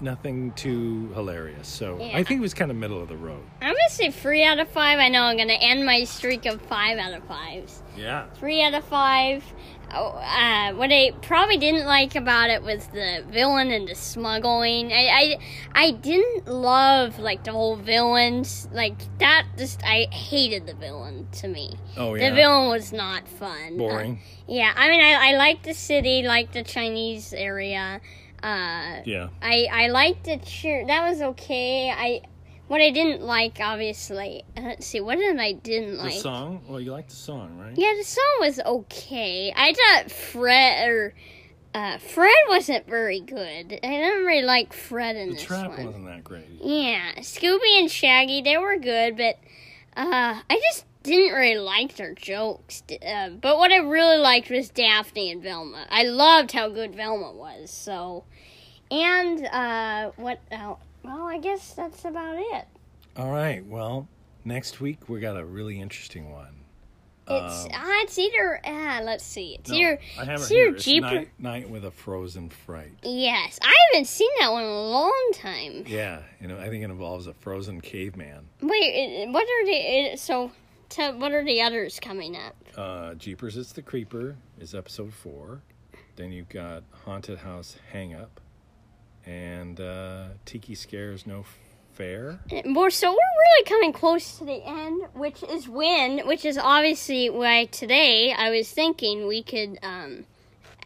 nothing 0.00 0.52
too 0.52 1.10
hilarious. 1.14 1.68
So 1.68 1.98
Yeah. 2.00 2.16
I 2.16 2.22
think 2.24 2.38
it 2.38 2.42
was 2.42 2.54
kind 2.54 2.70
of 2.70 2.76
middle 2.76 3.02
of 3.02 3.08
the 3.08 3.16
road. 3.16 3.42
I'm 3.60 3.68
gonna 3.74 3.78
say 3.90 4.10
three 4.10 4.44
out 4.44 4.58
of 4.58 4.68
five. 4.68 4.98
I 4.98 5.08
know 5.08 5.24
I'm 5.24 5.36
gonna 5.36 5.52
end 5.52 5.84
my 5.84 6.04
streak 6.04 6.46
of 6.46 6.60
five 6.62 6.98
out 6.98 7.12
of 7.12 7.24
fives. 7.24 7.82
Yeah. 7.96 8.26
Three 8.34 8.62
out 8.62 8.74
of 8.74 8.84
five. 8.84 9.44
Oh, 9.94 10.12
uh, 10.16 10.72
what 10.72 10.90
I 10.90 11.12
probably 11.20 11.58
didn't 11.58 11.86
like 11.86 12.16
about 12.16 12.48
it 12.48 12.62
was 12.62 12.86
the 12.86 13.24
villain 13.28 13.70
and 13.70 13.86
the 13.86 13.94
smuggling. 13.94 14.90
I, 14.90 15.08
I, 15.08 15.38
I 15.74 15.90
didn't 15.90 16.48
love 16.48 17.18
like 17.18 17.44
the 17.44 17.52
whole 17.52 17.76
villains 17.76 18.68
like 18.72 18.96
that. 19.18 19.46
Just 19.58 19.82
I 19.84 20.08
hated 20.10 20.66
the 20.66 20.74
villain 20.74 21.28
to 21.32 21.48
me. 21.48 21.76
Oh 21.96 22.14
yeah. 22.14 22.30
The 22.30 22.36
villain 22.36 22.70
was 22.70 22.92
not 22.92 23.28
fun. 23.28 23.76
Boring. 23.76 24.14
Uh, 24.14 24.52
yeah, 24.52 24.72
I 24.74 24.88
mean, 24.88 25.00
I, 25.00 25.32
I 25.32 25.36
like 25.36 25.62
the 25.62 25.74
city, 25.74 26.22
like 26.22 26.52
the 26.52 26.62
Chinese 26.62 27.34
area. 27.34 28.00
Uh, 28.42 29.02
yeah. 29.04 29.28
I 29.40 29.68
I 29.70 29.88
liked 29.88 30.24
the 30.24 30.38
cheer. 30.38 30.86
That 30.86 31.08
was 31.08 31.20
okay. 31.22 31.90
I 31.90 32.22
what 32.72 32.80
I 32.80 32.88
didn't 32.88 33.20
like, 33.20 33.58
obviously. 33.60 34.44
Let's 34.56 34.86
see. 34.86 35.02
What 35.02 35.18
did 35.18 35.38
I 35.38 35.52
didn't 35.52 35.98
like? 35.98 36.14
The 36.14 36.20
song. 36.20 36.62
Well, 36.66 36.80
you 36.80 36.90
like 36.90 37.06
the 37.10 37.14
song, 37.14 37.58
right? 37.58 37.74
Yeah, 37.76 37.92
the 37.98 38.02
song 38.02 38.36
was 38.40 38.58
okay. 38.60 39.52
I 39.54 39.74
thought 39.74 40.10
Fred 40.10 40.88
or 40.88 41.14
uh, 41.74 41.98
Fred 41.98 42.34
wasn't 42.48 42.86
very 42.86 43.20
good. 43.20 43.38
I 43.74 43.76
didn't 43.86 44.24
really 44.24 44.40
like 44.42 44.72
Fred 44.72 45.16
in 45.16 45.28
The 45.28 45.34
this 45.34 45.44
trap 45.44 45.76
one. 45.76 45.84
wasn't 45.84 46.06
that 46.06 46.24
great. 46.24 46.46
Yeah, 46.62 47.12
Scooby 47.18 47.78
and 47.78 47.90
Shaggy 47.90 48.40
they 48.40 48.56
were 48.56 48.78
good, 48.78 49.18
but 49.18 49.36
uh, 49.94 50.40
I 50.48 50.60
just 50.72 50.86
didn't 51.02 51.34
really 51.34 51.58
like 51.58 51.96
their 51.96 52.14
jokes. 52.14 52.82
Uh, 53.06 53.28
but 53.30 53.58
what 53.58 53.70
I 53.70 53.80
really 53.80 54.16
liked 54.16 54.48
was 54.48 54.70
Daphne 54.70 55.30
and 55.30 55.42
Velma. 55.42 55.84
I 55.90 56.04
loved 56.04 56.52
how 56.52 56.70
good 56.70 56.94
Velma 56.94 57.32
was. 57.32 57.70
So, 57.70 58.24
and 58.90 59.44
uh, 59.44 60.12
what? 60.16 60.40
Uh, 60.50 60.76
well, 61.04 61.26
I 61.26 61.38
guess 61.38 61.74
that's 61.74 62.04
about 62.04 62.36
it. 62.38 62.66
All 63.16 63.30
right. 63.30 63.64
Well, 63.66 64.08
next 64.44 64.80
week 64.80 65.08
we 65.08 65.20
got 65.20 65.36
a 65.36 65.44
really 65.44 65.80
interesting 65.80 66.30
one. 66.32 66.56
It's 67.28 67.64
Um, 67.66 67.70
uh, 67.72 68.02
it's 68.02 68.18
either 68.18 68.60
uh, 68.66 69.00
let's 69.04 69.24
see, 69.24 69.54
it's 69.54 69.70
no, 69.70 69.76
either 69.76 69.98
I 70.18 70.24
have 70.24 70.40
it 70.40 70.42
it's 70.42 70.50
either 70.50 70.72
Jeep. 70.76 71.02
night, 71.02 71.28
night 71.38 71.70
with 71.70 71.84
a 71.84 71.90
frozen 71.92 72.48
fright. 72.50 72.90
Yes, 73.04 73.60
I 73.62 73.72
haven't 73.92 74.06
seen 74.06 74.28
that 74.40 74.50
one 74.50 74.64
in 74.64 74.68
a 74.68 74.90
long 74.90 75.30
time. 75.32 75.84
Yeah, 75.86 76.22
you 76.40 76.48
know, 76.48 76.58
I 76.58 76.68
think 76.68 76.82
it 76.82 76.90
involves 76.90 77.28
a 77.28 77.34
frozen 77.34 77.80
caveman. 77.80 78.48
Wait, 78.60 79.28
what 79.30 79.44
are 79.44 79.66
the 79.66 80.16
so? 80.16 80.50
To, 80.90 81.12
what 81.12 81.32
are 81.32 81.44
the 81.44 81.62
others 81.62 81.98
coming 82.00 82.36
up? 82.36 82.54
Uh, 82.76 83.14
Jeepers, 83.14 83.56
it's 83.56 83.72
the 83.72 83.80
Creeper 83.82 84.36
is 84.58 84.74
episode 84.74 85.14
four. 85.14 85.62
Then 86.16 86.32
you've 86.32 86.50
got 86.50 86.82
Haunted 87.06 87.38
House 87.38 87.76
Hang 87.92 88.12
Up, 88.14 88.40
and 89.26 89.80
uh, 89.80 90.24
Tiki 90.44 90.74
Scares 90.74 91.26
No 91.26 91.44
Fair. 91.92 92.40
More 92.64 92.90
so, 92.90 93.10
we're 93.10 93.16
really 93.16 93.64
coming 93.64 93.92
close 93.92 94.38
to 94.38 94.44
the 94.44 94.64
end, 94.64 95.02
which 95.14 95.42
is 95.42 95.68
when, 95.68 96.26
which 96.26 96.44
is 96.44 96.56
obviously 96.56 97.28
why 97.28 97.66
today 97.66 98.32
I 98.32 98.50
was 98.50 98.70
thinking 98.70 99.26
we 99.26 99.42
could 99.42 99.78
um, 99.82 100.24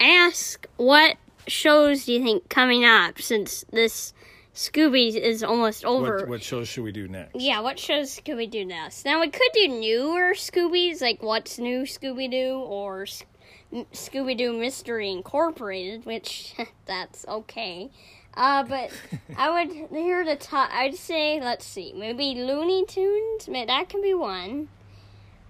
ask 0.00 0.66
what 0.76 1.16
shows 1.46 2.06
do 2.06 2.12
you 2.12 2.22
think 2.22 2.48
coming 2.48 2.84
up 2.84 3.20
since 3.20 3.64
this 3.70 4.12
Scooby 4.56 5.14
is 5.14 5.44
almost 5.44 5.84
over. 5.84 6.20
What, 6.20 6.28
what 6.28 6.42
shows 6.42 6.66
should 6.66 6.84
we 6.84 6.90
do 6.90 7.06
next? 7.08 7.36
Yeah, 7.36 7.60
what 7.60 7.78
shows 7.78 8.18
could 8.24 8.36
we 8.36 8.46
do 8.46 8.64
next? 8.64 9.04
Now 9.04 9.20
we 9.20 9.28
could 9.28 9.52
do 9.52 9.68
newer 9.68 10.32
Scoobies, 10.32 11.02
like 11.02 11.22
what's 11.22 11.58
new 11.58 11.82
Scooby 11.82 12.30
Doo 12.30 12.58
or 12.60 13.04
Scooby 13.72 14.36
Doo 14.36 14.58
Mystery 14.58 15.10
Incorporated, 15.10 16.06
which 16.06 16.54
that's 16.86 17.26
okay. 17.28 17.90
Uh, 18.36 18.62
but 18.64 18.90
I 19.36 19.50
would 19.50 19.74
hear 19.90 20.24
the 20.24 20.36
top. 20.36 20.68
I'd 20.72 20.94
say 20.96 21.40
let's 21.40 21.64
see, 21.64 21.92
maybe 21.96 22.34
Looney 22.34 22.84
Tunes. 22.84 23.48
Maybe 23.48 23.66
that 23.66 23.88
can 23.88 24.02
be 24.02 24.14
one. 24.14 24.68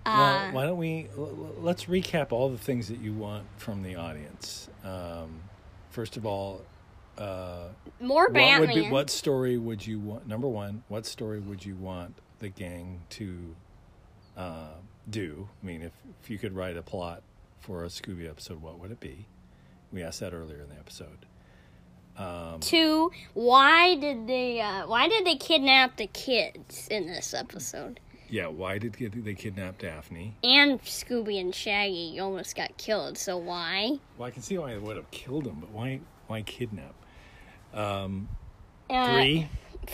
Well, 0.04 0.14
Uh, 0.48 0.52
why 0.52 0.66
don't 0.66 0.78
we 0.78 1.08
let's 1.58 1.86
recap 1.86 2.30
all 2.30 2.48
the 2.48 2.58
things 2.58 2.86
that 2.88 3.00
you 3.00 3.12
want 3.12 3.44
from 3.56 3.82
the 3.82 3.96
audience. 3.96 4.68
Um, 4.84 5.40
first 5.90 6.16
of 6.16 6.24
all, 6.24 6.62
uh, 7.18 7.68
more 7.98 8.24
what 8.26 8.34
Batman. 8.34 8.60
would 8.60 8.74
be 8.74 8.88
what 8.90 9.10
story 9.10 9.58
would 9.58 9.84
you 9.84 9.98
want? 9.98 10.28
Number 10.28 10.46
one, 10.46 10.84
what 10.86 11.06
story 11.06 11.40
would 11.40 11.64
you 11.64 11.74
want 11.74 12.14
the 12.38 12.48
gang 12.50 13.00
to 13.10 13.56
uh, 14.36 14.74
do? 15.10 15.48
I 15.60 15.66
mean, 15.66 15.82
if 15.82 15.92
if 16.22 16.30
you 16.30 16.38
could 16.38 16.54
write 16.54 16.76
a 16.76 16.82
plot 16.82 17.22
for 17.58 17.82
a 17.84 17.88
Scooby 17.88 18.28
episode, 18.30 18.62
what 18.62 18.78
would 18.78 18.92
it 18.92 19.00
be? 19.00 19.26
We 19.90 20.04
asked 20.04 20.20
that 20.20 20.32
earlier 20.32 20.60
in 20.62 20.68
the 20.68 20.76
episode. 20.76 21.26
Um, 22.18 22.60
Two. 22.60 23.10
Why 23.34 23.94
did 23.96 24.26
they? 24.26 24.60
Uh, 24.60 24.86
why 24.86 25.08
did 25.08 25.26
they 25.26 25.36
kidnap 25.36 25.96
the 25.96 26.06
kids 26.06 26.88
in 26.90 27.06
this 27.06 27.34
episode? 27.34 28.00
yeah, 28.28 28.48
why 28.48 28.76
did 28.78 28.94
they- 28.94 29.06
they 29.06 29.34
kidnap 29.34 29.78
Daphne? 29.78 30.34
And 30.42 30.82
Scooby 30.82 31.38
and 31.40 31.54
Shaggy 31.54 32.18
almost 32.18 32.56
got 32.56 32.76
killed. 32.76 33.16
So 33.18 33.36
why? 33.36 33.98
Well, 34.18 34.26
I 34.26 34.30
can 34.32 34.42
see 34.42 34.58
why 34.58 34.72
they 34.72 34.78
would 34.78 34.96
have 34.96 35.10
killed 35.12 35.44
them, 35.44 35.58
but 35.60 35.70
why 35.70 36.00
why 36.26 36.42
kidnap? 36.42 36.94
Um, 37.72 38.28
Uh, 38.90 39.14
three. 39.14 39.48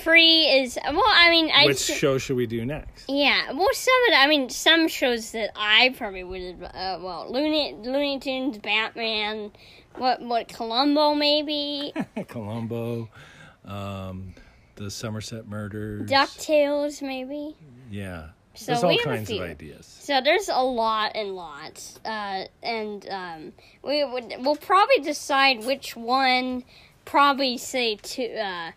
Free 0.05 0.45
is 0.47 0.79
well. 0.83 1.03
I 1.07 1.29
mean, 1.29 1.51
I 1.55 1.67
Which 1.67 1.79
show 1.81 2.17
should 2.17 2.37
we 2.37 2.47
do 2.47 2.65
next? 2.65 3.05
yeah. 3.11 3.53
Well, 3.53 3.69
some 3.75 3.95
of 4.07 4.13
the, 4.13 4.17
I 4.21 4.27
mean, 4.27 4.49
some 4.49 4.89
shows 4.89 5.33
that 5.33 5.51
I 5.55 5.95
probably 5.99 6.25
would 6.25 6.41
have. 6.41 6.63
Uh, 6.63 7.05
well, 7.05 7.27
Looney 7.31 7.75
Looney 7.75 8.19
Tunes, 8.19 8.57
Batman, 8.59 9.53
what 9.97 10.21
what 10.21 10.49
Columbo 10.49 11.15
maybe, 11.15 11.93
Columbo, 12.29 13.09
um, 13.65 14.35
the 14.77 14.91
Somerset 14.91 15.47
Murders. 15.47 16.09
Ducktales 16.09 17.03
maybe. 17.03 17.57
Yeah. 17.91 18.29
So 18.55 18.73
There's 18.73 18.83
all 18.85 18.91
we 18.91 18.97
have 18.99 19.07
a 19.07 19.17
kinds 19.17 19.31
of 19.31 19.41
ideas. 19.41 19.87
So 19.87 20.21
there's 20.23 20.49
a 20.51 20.63
lot 20.63 21.13
and 21.15 21.35
lots, 21.35 21.99
uh, 22.05 22.45
and 22.63 23.09
um, 23.09 23.53
we 23.83 24.05
would 24.05 24.35
we'll 24.41 24.57
probably 24.57 24.99
decide 24.99 25.65
which 25.65 25.97
one. 25.97 26.65
Probably 27.05 27.57
say 27.57 27.97
two 27.97 28.25
uh, 28.25 28.73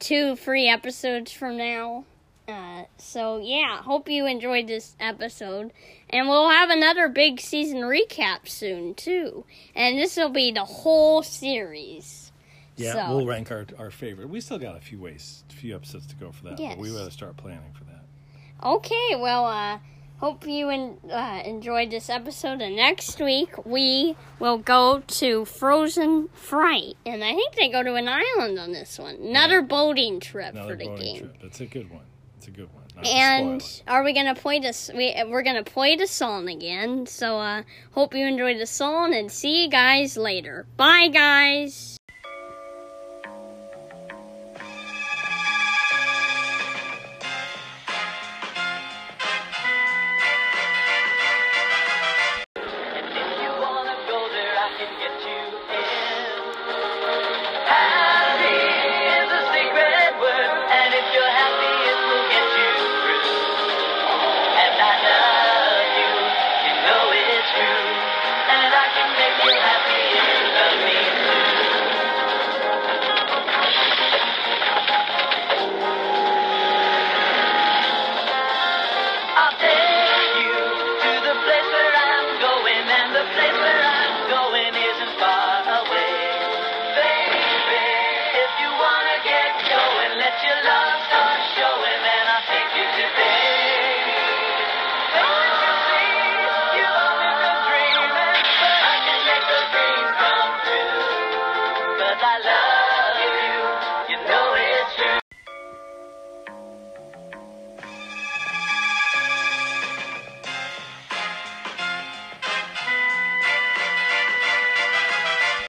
two 0.00 0.34
free 0.36 0.68
episodes 0.68 1.30
from 1.30 1.56
now. 1.56 2.04
Uh, 2.48 2.84
so 2.96 3.38
yeah, 3.38 3.80
hope 3.82 4.08
you 4.08 4.26
enjoyed 4.26 4.66
this 4.66 4.96
episode, 4.98 5.70
and 6.08 6.28
we'll 6.28 6.48
have 6.48 6.68
another 6.70 7.08
big 7.08 7.40
season 7.40 7.78
recap 7.82 8.48
soon 8.48 8.94
too. 8.94 9.44
And 9.74 9.98
this 9.98 10.16
will 10.16 10.30
be 10.30 10.50
the 10.50 10.64
whole 10.64 11.22
series. 11.22 12.32
Yeah, 12.76 12.94
So- 13.08 13.16
we'll 13.16 13.26
rank 13.26 13.50
our 13.52 13.66
our 13.78 13.90
favorite. 13.90 14.28
We 14.30 14.40
still 14.40 14.58
got 14.58 14.76
a 14.76 14.80
few 14.80 14.98
ways, 14.98 15.44
a 15.50 15.52
few 15.52 15.74
episodes 15.76 16.06
to 16.08 16.16
go 16.16 16.32
for 16.32 16.44
that. 16.44 16.56
But 16.56 16.78
we 16.78 16.88
Yes. 16.88 16.98
got 16.98 17.04
to 17.04 17.10
start 17.10 17.36
planning 17.36 17.72
for 17.74 17.84
that. 17.84 18.04
Okay, 18.62 19.14
well, 19.16 19.44
uh, 19.46 19.78
hope 20.18 20.46
you 20.46 20.68
en- 20.70 20.98
uh, 21.10 21.42
enjoyed 21.44 21.90
this 21.90 22.10
episode. 22.10 22.60
And 22.62 22.74
next 22.76 23.20
week 23.20 23.64
we 23.64 24.16
will 24.38 24.58
go 24.58 25.00
to 25.06 25.44
Frozen 25.44 26.28
Fright, 26.28 26.96
and 27.06 27.22
I 27.22 27.32
think 27.34 27.54
they 27.54 27.68
go 27.68 27.82
to 27.82 27.94
an 27.94 28.08
island 28.08 28.58
on 28.58 28.72
this 28.72 28.98
one. 28.98 29.16
Another 29.16 29.62
boating 29.62 30.18
trip 30.20 30.54
Another 30.54 30.70
for 30.72 30.76
the 30.76 30.86
boating 30.86 31.04
game. 31.04 31.18
trip. 31.18 31.36
That's 31.42 31.60
a 31.60 31.66
good 31.66 31.90
one. 31.90 32.02
It's 32.40 32.48
a 32.48 32.52
good 32.52 32.72
one. 32.72 32.84
Not 32.96 33.06
And 33.06 33.82
are 33.86 34.02
we 34.02 34.14
gonna 34.14 34.34
play 34.34 34.60
this? 34.60 34.90
We 34.94 35.14
we're 35.28 35.42
gonna 35.42 35.62
play 35.62 35.96
the 35.96 36.06
song 36.06 36.48
again. 36.48 37.04
So 37.04 37.38
uh, 37.38 37.64
hope 37.90 38.14
you 38.14 38.26
enjoyed 38.26 38.58
the 38.58 38.64
song, 38.64 39.12
and 39.12 39.30
see 39.30 39.64
you 39.64 39.68
guys 39.68 40.16
later. 40.16 40.66
Bye, 40.78 41.08
guys. 41.08 41.99